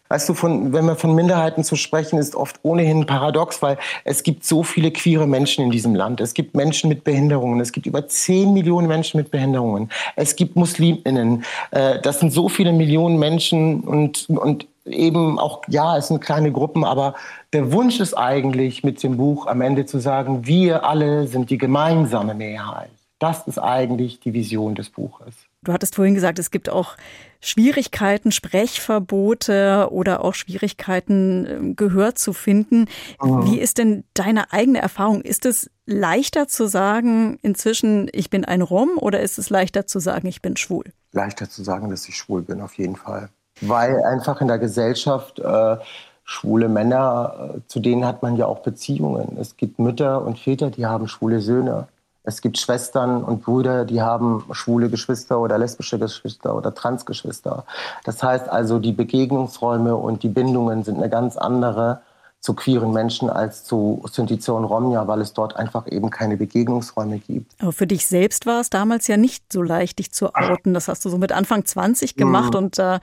Weißt 0.09 0.29
du, 0.29 0.35
von, 0.35 0.73
wenn 0.73 0.87
wir 0.87 0.97
von 0.97 1.15
Minderheiten 1.15 1.65
zu 1.65 1.77
sprechen, 1.77 2.19
ist 2.19 2.35
oft 2.35 2.61
ohnehin 2.63 3.07
paradox, 3.07 3.61
weil 3.63 3.79
es 4.05 4.23
gibt 4.23 4.45
so 4.45 4.63
viele 4.63 4.91
queere 4.91 5.27
Menschen 5.27 5.65
in 5.65 5.71
diesem 5.71 5.95
Land. 5.95 6.21
Es 6.21 6.35
gibt 6.35 6.55
Menschen 6.55 6.89
mit 6.89 7.05
Behinderungen. 7.05 7.61
Es 7.61 7.73
gibt 7.73 7.87
über 7.87 8.07
10 8.07 8.53
Millionen 8.53 8.89
Menschen 8.89 9.19
mit 9.19 9.31
Behinderungen. 9.31 9.91
Es 10.17 10.37
gibt 10.37 10.57
Musliminnen. 10.57 11.45
Äh, 11.71 12.01
das 12.01 12.21
sind 12.21 12.33
so 12.33 12.49
viele 12.49 12.73
Millionen 12.73 13.19
Menschen 13.19 13.81
und, 13.81 14.29
und 14.31 14.67
eben 14.87 15.39
auch, 15.39 15.63
ja, 15.69 15.97
es 15.97 16.09
sind 16.09 16.21
kleine 16.21 16.53
Gruppen, 16.53 16.85
aber 16.85 17.15
der 17.53 17.73
Wunsch 17.73 18.01
ist 18.01 18.15
eigentlich 18.15 18.85
mit 18.85 19.03
dem 19.03 19.17
Buch 19.17 19.47
am 19.47 19.61
Ende 19.61 19.87
zu 19.87 19.99
sagen, 19.99 20.47
wir 20.47 20.85
alle 20.85 21.27
sind 21.27 21.51
die 21.51 21.59
gemeinsame 21.59 22.35
Mehrheit. 22.35 22.91
Das 23.19 23.47
ist 23.47 23.59
eigentlich 23.59 24.21
die 24.21 24.33
Vision 24.33 24.75
des 24.75 24.91
Buches. 24.91 25.35
Du 25.65 25.73
hattest 25.73 25.97
vorhin 25.97 26.15
gesagt, 26.15 26.39
es 26.39 26.51
gibt 26.51 26.69
auch 26.69 26.97
Schwierigkeiten, 27.41 28.33
Sprechverbote 28.33 29.89
oder 29.91 30.25
auch 30.25 30.35
Schwierigkeiten, 30.35 31.47
ähm, 31.47 31.77
Gehör 31.77 32.15
zu 32.15 32.33
finden. 32.33 32.87
Mhm. 33.23 33.47
Wie 33.47 33.59
ist 33.59 33.79
denn 33.79 34.05
deine 34.15 34.53
eigene 34.53 34.81
Erfahrung? 34.81 35.23
Ist 35.23 35.47
es 35.47 35.71
leichter 35.87 36.49
zu 36.49 36.67
sagen 36.67 37.39
inzwischen, 37.43 38.09
ich 38.13 38.31
bin 38.31 38.45
ein 38.45 38.63
Rom 38.63 38.91
oder 38.97 39.21
ist 39.21 39.39
es 39.39 39.51
leichter 39.51 39.87
zu 39.87 40.01
sagen, 40.01 40.27
ich 40.29 40.43
bin 40.43 40.57
schwul? 40.57 40.85
Leichter 41.13 41.49
zu 41.49 41.63
sagen, 41.63 41.91
dass 41.91 42.09
ich 42.09 42.17
schwul 42.17 42.43
bin, 42.43 42.61
auf 42.61 42.75
jeden 42.75 42.97
Fall. 42.97 43.31
Weil 43.61 44.03
einfach 44.05 44.41
in 44.41 44.49
der 44.49 44.59
Gesellschaft 44.59 45.39
äh, 45.39 45.77
schwule 46.25 46.69
Männer, 46.69 47.55
äh, 47.57 47.61
zu 47.69 47.81
denen 47.81 48.05
hat 48.05 48.23
man 48.23 48.37
ja 48.37 48.47
auch 48.47 48.61
Beziehungen. 48.61 49.39
Es 49.41 49.57
gibt 49.57 49.79
Mütter 49.79 50.23
und 50.25 50.39
Väter, 50.39 50.71
die 50.71 50.87
haben 50.87 51.09
schwule 51.09 51.41
Söhne. 51.41 51.89
Es 52.29 52.43
gibt 52.43 52.59
Schwestern 52.59 53.25
und 53.25 53.43
Brüder, 53.43 53.87
die 53.87 54.03
haben 54.03 54.45
schwule 54.53 54.91
Geschwister 54.91 55.41
oder 55.41 55.57
lesbische 55.57 55.99
Geschwister 55.99 56.55
oder 56.55 56.75
Transgeschwister. 56.75 57.65
Das 58.05 58.23
heißt 58.23 58.51
also, 58.51 58.79
die 58.79 58.93
Begegnungsräume 58.93 59.97
und 59.97 60.23
die 60.23 60.29
Bindungen 60.29 60.85
sind 60.85 60.99
eine 60.99 61.09
ganz 61.09 61.39
andere 61.39 62.03
zu 62.41 62.53
queeren 62.53 62.93
Menschen 62.93 63.31
als 63.31 63.65
zu 63.65 64.05
Syntize 64.13 64.53
und 64.53 64.65
Romja, 64.65 65.09
weil 65.09 65.23
es 65.23 65.33
dort 65.33 65.57
einfach 65.57 65.91
eben 65.91 66.11
keine 66.11 66.37
Begegnungsräume 66.37 67.19
gibt. 67.19 67.51
Aber 67.61 67.73
für 67.73 67.87
dich 67.87 68.07
selbst 68.07 68.45
war 68.45 68.61
es 68.61 68.69
damals 68.69 69.07
ja 69.07 69.17
nicht 69.17 69.51
so 69.51 69.63
leicht, 69.63 69.99
dich 69.99 70.13
zu 70.13 70.35
outen. 70.35 70.75
Das 70.75 70.87
hast 70.87 71.07
du 71.07 71.09
so 71.09 71.17
mit 71.17 71.33
Anfang 71.33 71.65
20 71.65 72.15
gemacht 72.15 72.53
mhm. 72.53 72.59
und 72.59 72.79
da 72.79 72.97
äh, 72.97 73.01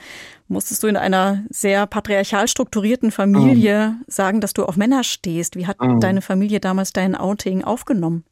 musstest 0.50 0.84
du 0.84 0.88
in 0.88 0.98
einer 0.98 1.44
sehr 1.50 1.88
patriarchal 1.88 2.48
strukturierten 2.48 3.10
Familie 3.10 3.98
mhm. 3.98 4.04
sagen, 4.08 4.40
dass 4.40 4.54
du 4.54 4.66
auf 4.66 4.78
Männer 4.78 5.04
stehst. 5.04 5.56
Wie 5.56 5.66
hat 5.66 5.82
mhm. 5.82 6.00
deine 6.00 6.22
Familie 6.22 6.60
damals 6.60 6.94
dein 6.94 7.16
Outing 7.16 7.64
aufgenommen? 7.64 8.24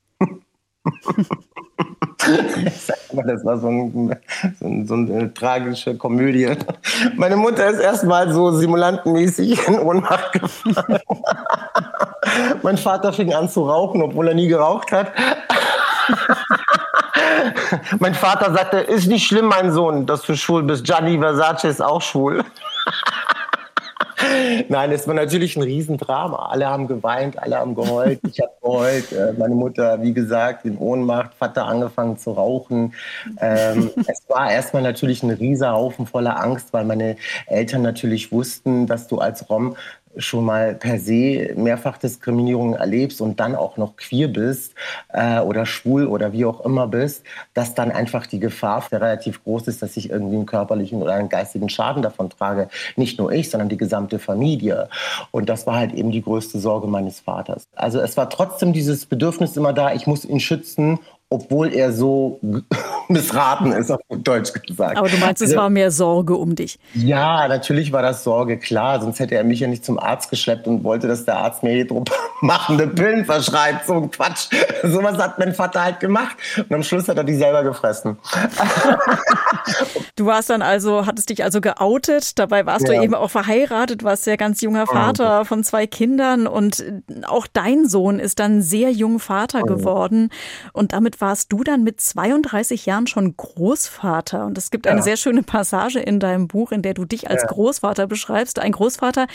das 3.25 3.45
war 3.45 3.57
so, 3.57 3.67
ein, 3.67 4.17
so, 4.59 4.65
ein, 4.65 4.87
so, 4.87 4.93
eine 4.93 5.33
tragische 5.33 5.97
Komödie. 5.97 6.55
Meine 7.15 7.35
Mutter 7.35 7.69
ist 7.69 7.79
erstmal 7.79 8.31
so 8.31 8.51
simulantenmäßig 8.51 9.67
in 9.67 9.79
Ohnmacht 9.79 10.33
gefallen. 10.33 10.99
mein 12.63 12.77
Vater 12.77 13.13
fing 13.13 13.33
an 13.33 13.49
zu 13.49 13.63
rauchen, 13.63 14.01
obwohl 14.01 14.27
er 14.27 14.35
nie 14.35 14.47
geraucht 14.47 14.91
hat. 14.91 15.11
mein 17.99 18.13
Vater 18.13 18.53
sagte, 18.53 18.79
ist 18.79 19.07
nicht 19.07 19.25
schlimm, 19.25 19.45
mein 19.45 19.71
Sohn, 19.71 20.05
dass 20.05 20.21
du 20.23 20.35
schwul 20.35 20.63
bist. 20.63 20.85
Gianni 20.85 21.17
Versace 21.17 21.65
ist 21.65 21.81
auch 21.81 22.01
schwul. 22.01 22.43
Nein, 24.69 24.91
es 24.91 25.07
war 25.07 25.13
natürlich 25.13 25.55
ein 25.55 25.63
Riesendrama. 25.63 26.49
Alle 26.49 26.67
haben 26.67 26.87
geweint, 26.87 27.37
alle 27.37 27.57
haben 27.57 27.75
geheult. 27.75 28.19
Ich 28.27 28.39
habe 28.39 28.51
geheult. 28.61 29.11
Äh, 29.11 29.33
meine 29.37 29.55
Mutter, 29.55 30.01
wie 30.01 30.13
gesagt, 30.13 30.65
in 30.65 30.77
Ohnmacht. 30.77 31.33
Vater 31.35 31.65
angefangen 31.65 32.17
zu 32.17 32.31
rauchen. 32.31 32.93
Ähm, 33.39 33.91
es 34.07 34.23
war 34.27 34.51
erstmal 34.51 34.83
natürlich 34.83 35.23
ein 35.23 35.31
Riesenhaufen 35.31 36.05
voller 36.05 36.39
Angst, 36.41 36.73
weil 36.73 36.85
meine 36.85 37.15
Eltern 37.47 37.81
natürlich 37.81 38.31
wussten, 38.31 38.87
dass 38.87 39.07
du 39.07 39.19
als 39.19 39.49
Rom 39.49 39.75
schon 40.17 40.45
mal 40.45 40.75
per 40.75 40.99
se 40.99 41.53
Mehrfachdiskriminierung 41.55 42.73
erlebst 42.75 43.21
und 43.21 43.39
dann 43.39 43.55
auch 43.55 43.77
noch 43.77 43.95
queer 43.95 44.27
bist 44.27 44.73
äh, 45.09 45.39
oder 45.39 45.65
schwul 45.65 46.07
oder 46.07 46.33
wie 46.33 46.45
auch 46.45 46.61
immer 46.65 46.87
bist, 46.87 47.23
dass 47.53 47.73
dann 47.73 47.91
einfach 47.91 48.27
die 48.27 48.39
Gefahr 48.39 48.83
relativ 48.91 49.43
groß 49.43 49.67
ist, 49.67 49.81
dass 49.81 49.97
ich 49.97 50.09
irgendwie 50.09 50.35
einen 50.35 50.45
körperlichen 50.45 51.01
oder 51.01 51.13
einen 51.13 51.29
geistigen 51.29 51.69
Schaden 51.69 52.03
davon 52.03 52.29
trage. 52.29 52.69
Nicht 52.95 53.19
nur 53.19 53.31
ich, 53.31 53.49
sondern 53.49 53.69
die 53.69 53.77
gesamte 53.77 54.19
Familie. 54.19 54.89
Und 55.31 55.49
das 55.49 55.67
war 55.67 55.75
halt 55.75 55.93
eben 55.93 56.11
die 56.11 56.21
größte 56.21 56.59
Sorge 56.59 56.87
meines 56.87 57.19
Vaters. 57.19 57.67
Also 57.75 57.99
es 57.99 58.17
war 58.17 58.29
trotzdem 58.29 58.73
dieses 58.73 59.05
Bedürfnis 59.05 59.57
immer 59.57 59.73
da, 59.73 59.93
ich 59.93 60.07
muss 60.07 60.25
ihn 60.25 60.39
schützen 60.39 60.99
obwohl 61.33 61.73
er 61.73 61.91
so 61.91 62.39
missraten 63.09 63.71
ist, 63.71 63.91
auf 63.91 63.99
Deutsch 64.09 64.53
gesagt. 64.53 64.97
Aber 64.97 65.09
du 65.09 65.17
meinst, 65.17 65.41
es 65.41 65.49
also, 65.49 65.61
war 65.61 65.69
mehr 65.69 65.89
Sorge 65.89 66.35
um 66.35 66.55
dich? 66.55 66.77
Ja, 66.93 67.47
natürlich 67.47 67.91
war 67.91 68.03
das 68.03 68.23
Sorge, 68.23 68.59
klar. 68.59 69.01
Sonst 69.01 69.19
hätte 69.19 69.35
er 69.35 69.43
mich 69.43 69.59
ja 69.59 69.67
nicht 69.67 69.83
zum 69.83 69.97
Arzt 69.97 70.29
geschleppt 70.29 70.67
und 70.67 70.83
wollte, 70.83 71.07
dass 71.07 71.25
der 71.25 71.37
Arzt 71.37 71.63
mir 71.63 71.87
machende 72.41 72.87
Pillen 72.87 73.25
verschreibt. 73.25 73.87
So 73.87 73.95
ein 73.95 74.11
Quatsch. 74.11 74.49
Sowas 74.83 75.17
hat 75.17 75.39
mein 75.39 75.55
Vater 75.55 75.83
halt 75.83 75.99
gemacht. 75.99 76.37
Und 76.57 76.71
am 76.71 76.83
Schluss 76.83 77.07
hat 77.07 77.17
er 77.17 77.23
die 77.23 77.35
selber 77.35 77.63
gefressen. 77.63 78.17
du 80.15 80.25
warst 80.25 80.51
dann 80.51 80.61
also, 80.61 81.07
hattest 81.07 81.29
dich 81.29 81.43
also 81.43 81.61
geoutet. 81.61 82.37
Dabei 82.37 82.67
warst 82.67 82.87
ja. 82.87 82.93
du 82.93 83.01
eben 83.01 83.15
auch 83.15 83.31
verheiratet, 83.31 84.03
warst 84.03 84.27
ja 84.27 84.35
ganz 84.35 84.61
junger 84.61 84.85
Vater 84.85 85.45
von 85.45 85.63
zwei 85.63 85.87
Kindern. 85.87 86.45
Und 86.45 86.83
auch 87.25 87.47
dein 87.51 87.87
Sohn 87.87 88.19
ist 88.19 88.39
dann 88.39 88.61
sehr 88.61 88.91
jung 88.91 89.19
Vater 89.19 89.63
geworden. 89.63 90.29
Und 90.73 90.93
damit 90.93 91.21
warst 91.23 91.53
du 91.53 91.63
dann 91.63 91.83
mit 91.83 92.01
32 92.01 92.85
Jahren 92.85 93.07
schon 93.07 93.37
Großvater. 93.37 94.45
Und 94.45 94.57
es 94.57 94.71
gibt 94.71 94.87
eine 94.87 94.97
ja. 94.97 95.03
sehr 95.03 95.15
schöne 95.15 95.41
Passage 95.41 96.01
in 96.01 96.19
deinem 96.19 96.49
Buch, 96.49 96.73
in 96.73 96.81
der 96.81 96.93
du 96.93 97.05
dich 97.05 97.29
als 97.29 97.43
ja. 97.43 97.47
Großvater 97.47 98.07
beschreibst. 98.07 98.59
Ein 98.59 98.73
Großvater, 98.73 99.27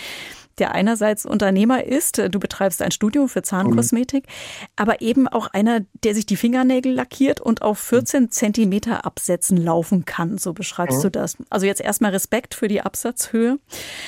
der 0.59 0.73
einerseits 0.73 1.25
Unternehmer 1.25 1.85
ist, 1.85 2.19
du 2.19 2.39
betreibst 2.39 2.83
ein 2.83 2.91
Studio 2.91 3.27
für 3.27 3.41
Zahnkosmetik, 3.41 4.27
mhm. 4.27 4.67
aber 4.77 5.01
eben 5.01 5.29
auch 5.29 5.47
einer, 5.47 5.81
der 6.05 6.15
sich 6.15 6.27
die 6.27 6.37
Fingernägel 6.37 6.93
lackiert 6.93 7.41
und 7.41 7.63
auf 7.63 7.79
14 7.79 8.31
Zentimeter 8.31 9.07
Absätzen 9.07 9.57
laufen 9.57 10.05
kann, 10.05 10.37
so 10.37 10.53
beschreibst 10.53 10.99
mhm. 10.99 11.03
du 11.05 11.11
das. 11.13 11.39
Also 11.49 11.65
jetzt 11.65 11.81
erstmal 11.81 12.11
Respekt 12.11 12.55
für 12.55 12.69
die 12.69 12.83
Absatzhöhe. 12.83 13.59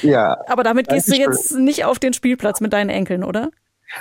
Ja. 0.02 0.36
Aber 0.48 0.64
damit 0.64 0.88
gehst 0.88 1.08
du 1.08 1.16
jetzt 1.16 1.52
nicht 1.52 1.86
auf 1.86 1.98
den 1.98 2.12
Spielplatz 2.12 2.60
mit 2.60 2.74
deinen 2.74 2.90
Enkeln, 2.90 3.24
oder? 3.24 3.50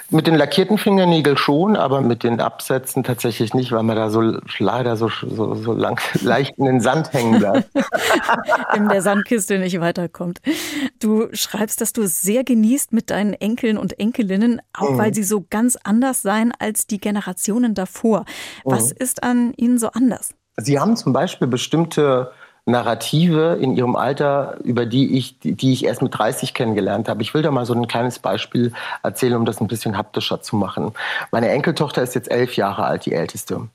Mit 0.09 0.27
den 0.27 0.35
lackierten 0.35 0.77
Fingernägeln 0.77 1.37
schon, 1.37 1.75
aber 1.75 2.01
mit 2.01 2.23
den 2.23 2.39
Absätzen 2.41 3.03
tatsächlich 3.03 3.53
nicht, 3.53 3.71
weil 3.71 3.83
man 3.83 3.95
da 3.95 4.09
so 4.09 4.21
leider 4.59 4.95
so, 4.95 5.09
so, 5.09 5.55
so 5.55 5.73
lang, 5.73 5.99
leicht 6.21 6.57
in 6.57 6.65
den 6.65 6.81
Sand 6.81 7.11
hängen 7.13 7.39
bleibt. 7.39 7.69
in 8.75 8.87
der 8.87 9.01
Sandkiste 9.01 9.57
nicht 9.57 9.79
weiterkommt. 9.79 10.41
Du 10.99 11.27
schreibst, 11.33 11.81
dass 11.81 11.93
du 11.93 12.03
es 12.03 12.21
sehr 12.21 12.43
genießt 12.43 12.93
mit 12.93 13.09
deinen 13.09 13.33
Enkeln 13.33 13.77
und 13.77 13.99
Enkelinnen, 13.99 14.61
auch 14.73 14.91
mhm. 14.91 14.97
weil 14.97 15.13
sie 15.13 15.23
so 15.23 15.45
ganz 15.49 15.77
anders 15.83 16.21
seien 16.21 16.51
als 16.57 16.85
die 16.85 16.99
Generationen 16.99 17.73
davor. 17.73 18.25
Was 18.63 18.91
mhm. 18.91 18.97
ist 18.99 19.23
an 19.23 19.53
ihnen 19.57 19.79
so 19.79 19.89
anders? 19.89 20.31
Sie 20.57 20.79
haben 20.79 20.97
zum 20.97 21.13
Beispiel 21.13 21.47
bestimmte 21.47 22.31
Narrative 22.69 23.57
in 23.59 23.75
ihrem 23.75 23.95
Alter, 23.95 24.57
über 24.63 24.85
die 24.85 25.17
ich, 25.17 25.39
die 25.39 25.73
ich 25.73 25.85
erst 25.85 26.01
mit 26.01 26.17
30 26.17 26.53
kennengelernt 26.53 27.09
habe. 27.09 27.21
Ich 27.21 27.33
will 27.33 27.41
da 27.41 27.51
mal 27.51 27.65
so 27.65 27.73
ein 27.73 27.87
kleines 27.87 28.19
Beispiel 28.19 28.73
erzählen, 29.03 29.35
um 29.35 29.45
das 29.45 29.61
ein 29.61 29.67
bisschen 29.67 29.97
haptischer 29.97 30.41
zu 30.41 30.55
machen. 30.55 30.93
Meine 31.31 31.49
Enkeltochter 31.49 32.01
ist 32.01 32.15
jetzt 32.15 32.31
elf 32.31 32.55
Jahre 32.55 32.85
alt, 32.85 33.05
die 33.05 33.13
älteste. 33.13 33.67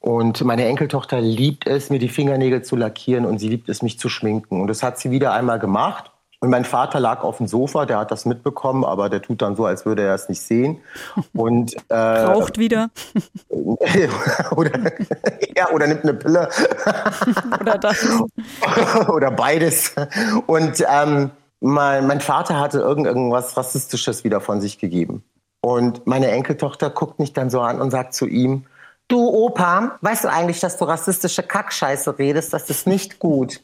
Und 0.00 0.44
meine 0.44 0.64
Enkeltochter 0.66 1.20
liebt 1.20 1.66
es, 1.66 1.90
mir 1.90 1.98
die 1.98 2.08
Fingernägel 2.08 2.62
zu 2.62 2.76
lackieren 2.76 3.26
und 3.26 3.38
sie 3.38 3.48
liebt 3.48 3.68
es, 3.68 3.82
mich 3.82 3.98
zu 3.98 4.08
schminken. 4.08 4.60
Und 4.60 4.68
das 4.68 4.82
hat 4.82 4.98
sie 4.98 5.10
wieder 5.10 5.32
einmal 5.32 5.58
gemacht. 5.58 6.10
Und 6.40 6.50
mein 6.50 6.64
Vater 6.64 7.00
lag 7.00 7.24
auf 7.24 7.38
dem 7.38 7.48
Sofa, 7.48 7.84
der 7.84 7.98
hat 7.98 8.12
das 8.12 8.24
mitbekommen, 8.24 8.84
aber 8.84 9.08
der 9.08 9.20
tut 9.22 9.42
dann 9.42 9.56
so, 9.56 9.66
als 9.66 9.84
würde 9.84 10.02
er 10.02 10.14
es 10.14 10.28
nicht 10.28 10.40
sehen. 10.40 10.80
Und 11.34 11.74
äh, 11.88 11.94
raucht 11.94 12.58
wieder. 12.58 12.90
oder, 13.48 14.70
ja, 15.56 15.70
oder 15.72 15.86
nimmt 15.88 16.04
eine 16.04 16.14
Pille. 16.14 16.48
oder 17.60 17.78
das. 17.78 18.06
oder 19.08 19.32
beides. 19.32 19.94
Und 20.46 20.84
ähm, 20.88 21.30
mein, 21.60 22.06
mein 22.06 22.20
Vater 22.20 22.60
hatte 22.60 22.78
irgend, 22.78 23.06
irgendwas 23.08 23.56
Rassistisches 23.56 24.22
wieder 24.22 24.40
von 24.40 24.60
sich 24.60 24.78
gegeben. 24.78 25.24
Und 25.60 26.06
meine 26.06 26.30
Enkeltochter 26.30 26.88
guckt 26.90 27.18
mich 27.18 27.32
dann 27.32 27.50
so 27.50 27.60
an 27.60 27.80
und 27.80 27.90
sagt 27.90 28.14
zu 28.14 28.26
ihm, 28.26 28.64
Du 29.08 29.26
Opa, 29.26 29.98
weißt 30.02 30.24
du 30.24 30.30
eigentlich, 30.30 30.60
dass 30.60 30.76
du 30.76 30.84
rassistische 30.84 31.42
Kackscheiße 31.42 32.18
redest? 32.18 32.52
Das 32.52 32.68
ist 32.68 32.86
nicht 32.86 33.18
gut. 33.18 33.60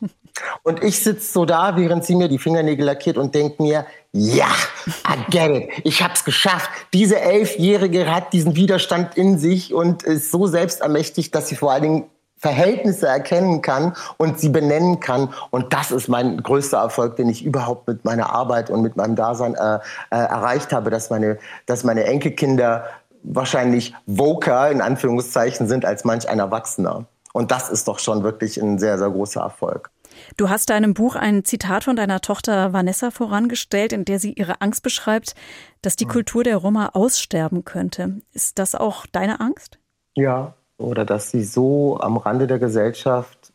Und 0.62 0.82
ich 0.82 1.02
sitze 1.04 1.32
so 1.32 1.44
da, 1.44 1.76
während 1.76 2.04
sie 2.04 2.16
mir 2.16 2.28
die 2.28 2.38
Fingernägel 2.38 2.86
lackiert 2.86 3.18
und 3.18 3.34
denke 3.34 3.62
mir, 3.62 3.86
ja, 4.12 4.48
I 4.86 5.30
get 5.30 5.50
it. 5.50 5.70
Ich 5.84 6.02
hab's 6.02 6.24
geschafft. 6.24 6.70
Diese 6.92 7.20
Elfjährige 7.20 8.12
hat 8.12 8.32
diesen 8.32 8.56
Widerstand 8.56 9.16
in 9.16 9.38
sich 9.38 9.74
und 9.74 10.02
ist 10.02 10.30
so 10.30 10.46
selbstermächtigt, 10.46 11.34
dass 11.34 11.48
sie 11.48 11.56
vor 11.56 11.72
allen 11.72 11.82
Dingen 11.82 12.04
Verhältnisse 12.38 13.06
erkennen 13.06 13.62
kann 13.62 13.94
und 14.18 14.38
sie 14.38 14.50
benennen 14.50 15.00
kann. 15.00 15.32
Und 15.50 15.72
das 15.72 15.90
ist 15.90 16.08
mein 16.08 16.42
größter 16.42 16.76
Erfolg, 16.76 17.16
den 17.16 17.30
ich 17.30 17.42
überhaupt 17.42 17.88
mit 17.88 18.04
meiner 18.04 18.30
Arbeit 18.30 18.68
und 18.68 18.82
mit 18.82 18.96
meinem 18.96 19.16
Dasein 19.16 19.54
äh, 19.54 19.76
äh, 19.76 19.80
erreicht 20.10 20.72
habe, 20.72 20.90
dass 20.90 21.08
meine, 21.08 21.38
dass 21.64 21.84
meine 21.84 22.04
Enkelkinder 22.04 22.84
wahrscheinlich 23.24 23.94
voker 24.06 24.70
in 24.70 24.80
Anführungszeichen 24.80 25.66
sind 25.66 25.84
als 25.84 26.04
manch 26.04 26.28
ein 26.28 26.38
Erwachsener. 26.38 27.06
Und 27.32 27.50
das 27.50 27.68
ist 27.68 27.88
doch 27.88 27.98
schon 27.98 28.22
wirklich 28.22 28.58
ein 28.62 28.78
sehr, 28.78 28.98
sehr 28.98 29.10
großer 29.10 29.40
Erfolg. 29.40 29.90
Du 30.36 30.48
hast 30.48 30.70
deinem 30.70 30.94
Buch 30.94 31.16
ein 31.16 31.44
Zitat 31.44 31.82
von 31.84 31.96
deiner 31.96 32.20
Tochter 32.20 32.72
Vanessa 32.72 33.10
vorangestellt, 33.10 33.92
in 33.92 34.04
der 34.04 34.20
sie 34.20 34.32
ihre 34.32 34.60
Angst 34.60 34.84
beschreibt, 34.84 35.34
dass 35.82 35.96
die 35.96 36.06
Kultur 36.06 36.44
der 36.44 36.56
Roma 36.56 36.90
aussterben 36.92 37.64
könnte. 37.64 38.20
Ist 38.32 38.60
das 38.60 38.76
auch 38.76 39.06
deine 39.06 39.40
Angst? 39.40 39.78
Ja, 40.14 40.54
oder 40.76 41.04
dass 41.04 41.30
sie 41.30 41.42
so 41.42 41.98
am 41.98 42.16
Rande 42.16 42.46
der 42.46 42.60
Gesellschaft 42.60 43.52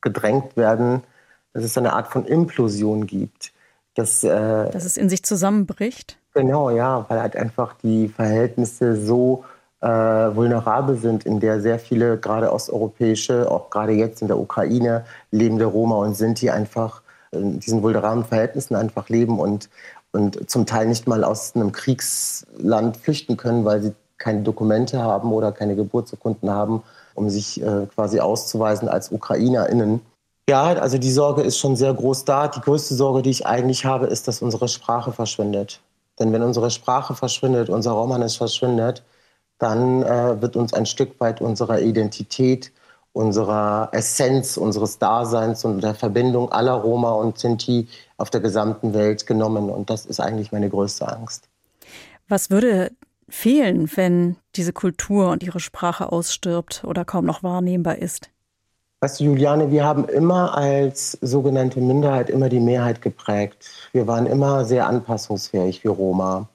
gedrängt 0.00 0.56
werden, 0.56 1.02
dass 1.52 1.64
es 1.64 1.76
eine 1.76 1.92
Art 1.92 2.08
von 2.08 2.24
Implosion 2.24 3.06
gibt. 3.06 3.52
Dass, 3.94 4.22
äh, 4.22 4.70
dass 4.70 4.84
es 4.84 4.96
in 4.96 5.08
sich 5.08 5.24
zusammenbricht? 5.24 6.18
Genau, 6.38 6.70
ja, 6.70 7.04
weil 7.08 7.20
halt 7.20 7.34
einfach 7.34 7.74
die 7.82 8.06
Verhältnisse 8.06 8.94
so 8.94 9.42
äh, 9.80 9.88
vulnerabel 9.88 10.96
sind, 10.96 11.26
in 11.26 11.40
der 11.40 11.60
sehr 11.60 11.80
viele 11.80 12.16
gerade 12.16 12.52
osteuropäische, 12.52 13.50
auch 13.50 13.70
gerade 13.70 13.90
jetzt 13.90 14.22
in 14.22 14.28
der 14.28 14.38
Ukraine 14.38 15.04
lebende 15.32 15.64
Roma 15.64 15.96
und 15.96 16.14
Sinti 16.14 16.48
einfach 16.48 17.02
in 17.32 17.58
diesen 17.58 17.82
vulnerablen 17.82 18.24
Verhältnissen 18.24 18.76
einfach 18.76 19.08
leben 19.08 19.40
und, 19.40 19.68
und 20.12 20.48
zum 20.48 20.64
Teil 20.64 20.86
nicht 20.86 21.08
mal 21.08 21.24
aus 21.24 21.56
einem 21.56 21.72
Kriegsland 21.72 22.98
flüchten 22.98 23.36
können, 23.36 23.64
weil 23.64 23.82
sie 23.82 23.94
keine 24.16 24.42
Dokumente 24.42 25.02
haben 25.02 25.32
oder 25.32 25.50
keine 25.50 25.74
Geburtsurkunden 25.74 26.50
haben, 26.50 26.84
um 27.16 27.30
sich 27.30 27.60
äh, 27.60 27.86
quasi 27.92 28.20
auszuweisen 28.20 28.88
als 28.88 29.10
UkrainerInnen. 29.10 30.02
Ja, 30.48 30.66
also 30.66 30.98
die 30.98 31.10
Sorge 31.10 31.42
ist 31.42 31.58
schon 31.58 31.74
sehr 31.74 31.92
groß 31.92 32.24
da. 32.26 32.46
Die 32.46 32.60
größte 32.60 32.94
Sorge, 32.94 33.22
die 33.22 33.30
ich 33.30 33.44
eigentlich 33.44 33.84
habe, 33.84 34.06
ist, 34.06 34.28
dass 34.28 34.40
unsere 34.40 34.68
Sprache 34.68 35.10
verschwindet. 35.10 35.80
Denn 36.18 36.32
wenn 36.32 36.42
unsere 36.42 36.70
Sprache 36.70 37.14
verschwindet, 37.14 37.70
unser 37.70 37.92
Romanes 37.92 38.36
verschwindet, 38.36 39.04
dann 39.58 40.02
äh, 40.02 40.40
wird 40.40 40.56
uns 40.56 40.72
ein 40.72 40.86
Stück 40.86 41.18
weit 41.20 41.40
unserer 41.40 41.80
Identität, 41.80 42.72
unserer 43.12 43.88
Essenz, 43.92 44.56
unseres 44.56 44.98
Daseins 44.98 45.64
und 45.64 45.80
der 45.82 45.94
Verbindung 45.94 46.52
aller 46.52 46.74
Roma 46.74 47.12
und 47.12 47.38
Sinti 47.38 47.88
auf 48.16 48.30
der 48.30 48.40
gesamten 48.40 48.94
Welt 48.94 49.26
genommen. 49.26 49.70
Und 49.70 49.90
das 49.90 50.06
ist 50.06 50.20
eigentlich 50.20 50.52
meine 50.52 50.68
größte 50.68 51.08
Angst. 51.08 51.48
Was 52.28 52.50
würde 52.50 52.92
fehlen, 53.28 53.90
wenn 53.96 54.36
diese 54.54 54.72
Kultur 54.72 55.30
und 55.30 55.42
ihre 55.42 55.60
Sprache 55.60 56.12
ausstirbt 56.12 56.84
oder 56.84 57.04
kaum 57.04 57.24
noch 57.24 57.42
wahrnehmbar 57.42 57.98
ist? 57.98 58.30
Weißt 59.00 59.20
du, 59.20 59.24
Juliane, 59.24 59.70
wir 59.70 59.84
haben 59.84 60.08
immer 60.08 60.58
als 60.58 61.12
sogenannte 61.20 61.80
Minderheit 61.80 62.28
immer 62.28 62.48
die 62.48 62.58
Mehrheit 62.58 63.00
geprägt. 63.00 63.70
Wir 63.92 64.08
waren 64.08 64.26
immer 64.26 64.64
sehr 64.64 64.88
anpassungsfähig 64.88 65.84
wie 65.84 65.88
Roma 65.88 66.48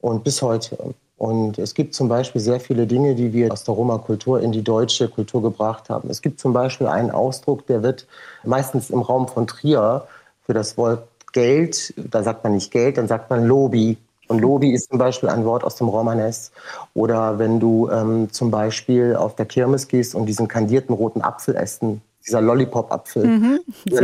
und 0.00 0.24
bis 0.24 0.42
heute. 0.42 0.76
Und 1.18 1.56
es 1.56 1.72
gibt 1.72 1.94
zum 1.94 2.08
Beispiel 2.08 2.40
sehr 2.40 2.58
viele 2.58 2.88
Dinge, 2.88 3.14
die 3.14 3.32
wir 3.32 3.52
aus 3.52 3.62
der 3.62 3.74
Roma-Kultur 3.74 4.40
in 4.40 4.50
die 4.50 4.64
deutsche 4.64 5.08
Kultur 5.08 5.40
gebracht 5.40 5.88
haben. 5.88 6.10
Es 6.10 6.20
gibt 6.20 6.40
zum 6.40 6.52
Beispiel 6.52 6.88
einen 6.88 7.12
Ausdruck, 7.12 7.64
der 7.68 7.84
wird 7.84 8.08
meistens 8.42 8.90
im 8.90 9.00
Raum 9.00 9.28
von 9.28 9.46
Trier 9.46 10.04
für 10.44 10.52
das 10.52 10.76
Wort 10.76 11.06
Geld, 11.32 11.94
da 11.96 12.24
sagt 12.24 12.42
man 12.42 12.54
nicht 12.54 12.72
Geld, 12.72 12.98
dann 12.98 13.06
sagt 13.06 13.30
man 13.30 13.44
Lobi. 13.44 13.98
Und 14.28 14.40
Lobi 14.40 14.72
ist 14.72 14.90
zum 14.90 14.98
Beispiel 14.98 15.28
ein 15.28 15.44
Wort 15.44 15.64
aus 15.64 15.76
dem 15.76 15.88
Romanes. 15.88 16.52
Oder 16.94 17.38
wenn 17.38 17.60
du 17.60 17.90
ähm, 17.90 18.32
zum 18.32 18.50
Beispiel 18.50 19.16
auf 19.16 19.34
der 19.36 19.46
Kirmes 19.46 19.88
gehst 19.88 20.14
und 20.14 20.26
diesen 20.26 20.48
kandierten 20.48 20.94
roten 20.94 21.22
Apfel 21.22 21.54
essen, 21.56 22.00
dieser 22.26 22.40
Lollipop-Apfel. 22.40 23.26
Mhm, 23.26 23.60
dieser 23.84 24.02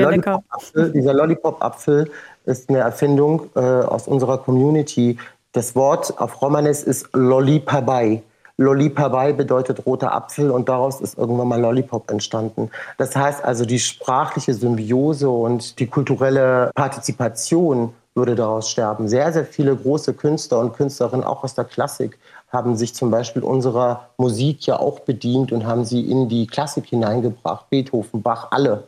Lollipop-Apfel 1.14 1.98
Lollipop 1.98 2.10
ist 2.44 2.68
eine 2.68 2.78
Erfindung 2.78 3.48
äh, 3.54 3.60
aus 3.60 4.08
unserer 4.08 4.38
Community. 4.38 5.18
Das 5.52 5.74
Wort 5.74 6.18
auf 6.20 6.42
Romanes 6.42 6.82
ist 6.82 7.08
Lollipabai. 7.14 8.22
Lollipabai 8.58 9.32
bedeutet 9.32 9.86
roter 9.86 10.12
Apfel 10.12 10.50
und 10.50 10.68
daraus 10.68 11.00
ist 11.00 11.16
irgendwann 11.16 11.48
mal 11.48 11.60
Lollipop 11.60 12.10
entstanden. 12.10 12.70
Das 12.98 13.16
heißt 13.16 13.42
also, 13.42 13.64
die 13.64 13.78
sprachliche 13.78 14.52
Symbiose 14.52 15.30
und 15.30 15.78
die 15.78 15.86
kulturelle 15.86 16.70
Partizipation 16.74 17.94
würde 18.14 18.34
daraus 18.34 18.70
sterben. 18.70 19.08
Sehr, 19.08 19.32
sehr 19.32 19.44
viele 19.44 19.76
große 19.76 20.14
Künstler 20.14 20.58
und 20.58 20.72
Künstlerinnen, 20.74 21.24
auch 21.24 21.44
aus 21.44 21.54
der 21.54 21.64
Klassik, 21.64 22.18
haben 22.48 22.76
sich 22.76 22.94
zum 22.94 23.10
Beispiel 23.10 23.42
unserer 23.42 24.08
Musik 24.16 24.66
ja 24.66 24.78
auch 24.78 25.00
bedient 25.00 25.52
und 25.52 25.66
haben 25.66 25.84
sie 25.84 26.10
in 26.10 26.28
die 26.28 26.46
Klassik 26.46 26.86
hineingebracht. 26.86 27.70
Beethoven, 27.70 28.22
Bach, 28.22 28.48
alle. 28.50 28.84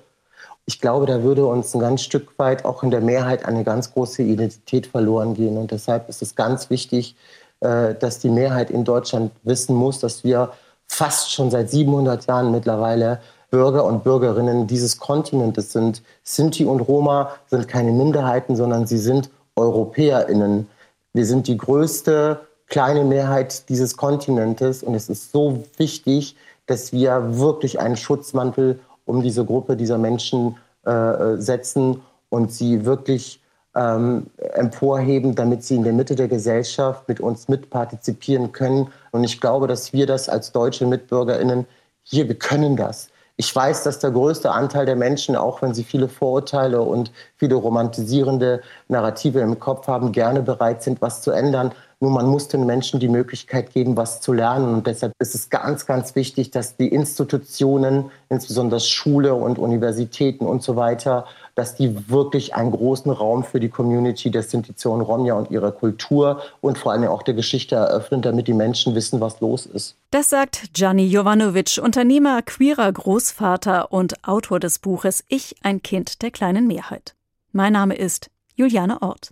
Ich 0.66 0.80
glaube, 0.80 1.06
da 1.06 1.22
würde 1.22 1.46
uns 1.46 1.74
ein 1.74 1.80
ganz 1.80 2.02
Stück 2.02 2.38
weit 2.38 2.64
auch 2.64 2.82
in 2.82 2.90
der 2.90 3.00
Mehrheit 3.00 3.44
eine 3.44 3.64
ganz 3.64 3.92
große 3.92 4.22
Identität 4.22 4.86
verloren 4.86 5.34
gehen. 5.34 5.56
Und 5.56 5.70
deshalb 5.70 6.08
ist 6.08 6.22
es 6.22 6.34
ganz 6.34 6.70
wichtig, 6.70 7.16
äh, 7.60 7.94
dass 7.94 8.18
die 8.18 8.30
Mehrheit 8.30 8.70
in 8.70 8.84
Deutschland 8.84 9.32
wissen 9.44 9.74
muss, 9.76 10.00
dass 10.00 10.24
wir 10.24 10.52
fast 10.86 11.32
schon 11.32 11.50
seit 11.50 11.70
700 11.70 12.26
Jahren 12.26 12.50
mittlerweile 12.50 13.20
Bürger 13.52 13.84
und 13.84 14.02
Bürgerinnen 14.02 14.66
dieses 14.66 14.98
Kontinentes 14.98 15.72
sind. 15.72 16.02
Sinti 16.24 16.64
und 16.64 16.80
Roma 16.80 17.32
sind 17.48 17.68
keine 17.68 17.92
Minderheiten, 17.92 18.56
sondern 18.56 18.86
sie 18.86 18.96
sind 18.96 19.28
EuropäerInnen. 19.56 20.66
Wir 21.12 21.26
sind 21.26 21.46
die 21.46 21.58
größte 21.58 22.40
kleine 22.68 23.04
Mehrheit 23.04 23.68
dieses 23.68 23.98
Kontinentes 23.98 24.82
und 24.82 24.94
es 24.94 25.10
ist 25.10 25.32
so 25.32 25.62
wichtig, 25.76 26.34
dass 26.66 26.94
wir 26.94 27.38
wirklich 27.38 27.78
einen 27.78 27.98
Schutzmantel 27.98 28.80
um 29.04 29.22
diese 29.22 29.44
Gruppe 29.44 29.76
dieser 29.76 29.98
Menschen 29.98 30.56
äh, 30.84 31.36
setzen 31.36 32.00
und 32.30 32.52
sie 32.52 32.86
wirklich 32.86 33.42
ähm, 33.76 34.28
emporheben, 34.54 35.34
damit 35.34 35.62
sie 35.62 35.76
in 35.76 35.84
der 35.84 35.92
Mitte 35.92 36.14
der 36.14 36.28
Gesellschaft 36.28 37.06
mit 37.06 37.20
uns 37.20 37.48
mitpartizipieren 37.48 38.52
können. 38.52 38.88
Und 39.10 39.24
ich 39.24 39.42
glaube, 39.42 39.66
dass 39.66 39.92
wir 39.92 40.06
das 40.06 40.30
als 40.30 40.52
deutsche 40.52 40.86
MitbürgerInnen 40.86 41.66
hier, 42.02 42.28
wir 42.28 42.38
können 42.38 42.76
das. 42.76 43.08
Ich 43.42 43.56
weiß, 43.56 43.82
dass 43.82 43.98
der 43.98 44.12
größte 44.12 44.52
Anteil 44.52 44.86
der 44.86 44.94
Menschen, 44.94 45.34
auch 45.34 45.62
wenn 45.62 45.74
sie 45.74 45.82
viele 45.82 46.06
Vorurteile 46.08 46.80
und 46.80 47.10
viele 47.34 47.56
romantisierende 47.56 48.60
Narrative 48.86 49.40
im 49.40 49.58
Kopf 49.58 49.88
haben, 49.88 50.12
gerne 50.12 50.42
bereit 50.42 50.84
sind, 50.84 51.02
was 51.02 51.22
zu 51.22 51.32
ändern. 51.32 51.72
Nur 51.98 52.12
man 52.12 52.26
muss 52.26 52.46
den 52.46 52.66
Menschen 52.66 53.00
die 53.00 53.08
Möglichkeit 53.08 53.72
geben, 53.72 53.96
was 53.96 54.20
zu 54.20 54.32
lernen. 54.32 54.72
Und 54.72 54.86
deshalb 54.86 55.12
ist 55.18 55.34
es 55.34 55.50
ganz, 55.50 55.86
ganz 55.86 56.14
wichtig, 56.14 56.52
dass 56.52 56.76
die 56.76 56.86
Institutionen, 56.86 58.12
insbesondere 58.28 58.78
Schule 58.78 59.34
und 59.34 59.58
Universitäten 59.58 60.46
und 60.46 60.62
so 60.62 60.76
weiter, 60.76 61.24
dass 61.54 61.74
die 61.74 62.08
wirklich 62.08 62.54
einen 62.54 62.70
großen 62.70 63.10
Raum 63.10 63.44
für 63.44 63.60
die 63.60 63.68
Community 63.68 64.30
der 64.30 64.42
Sintition 64.42 65.00
Romja 65.00 65.34
und 65.34 65.50
ihrer 65.50 65.72
Kultur 65.72 66.40
und 66.60 66.78
vor 66.78 66.92
allem 66.92 67.04
auch 67.04 67.22
der 67.22 67.34
Geschichte 67.34 67.74
eröffnen, 67.74 68.22
damit 68.22 68.48
die 68.48 68.54
Menschen 68.54 68.94
wissen, 68.94 69.20
was 69.20 69.40
los 69.40 69.66
ist. 69.66 69.96
Das 70.10 70.30
sagt 70.30 70.72
Gianni 70.72 71.06
Jovanovic, 71.06 71.78
Unternehmer, 71.82 72.42
queerer 72.42 72.90
Großvater 72.90 73.92
und 73.92 74.26
Autor 74.26 74.60
des 74.60 74.78
Buches 74.78 75.24
Ich, 75.28 75.56
ein 75.62 75.82
Kind 75.82 76.22
der 76.22 76.30
kleinen 76.30 76.66
Mehrheit. 76.66 77.14
Mein 77.52 77.74
Name 77.74 77.94
ist 77.94 78.30
Juliane 78.54 79.02
Ort. 79.02 79.30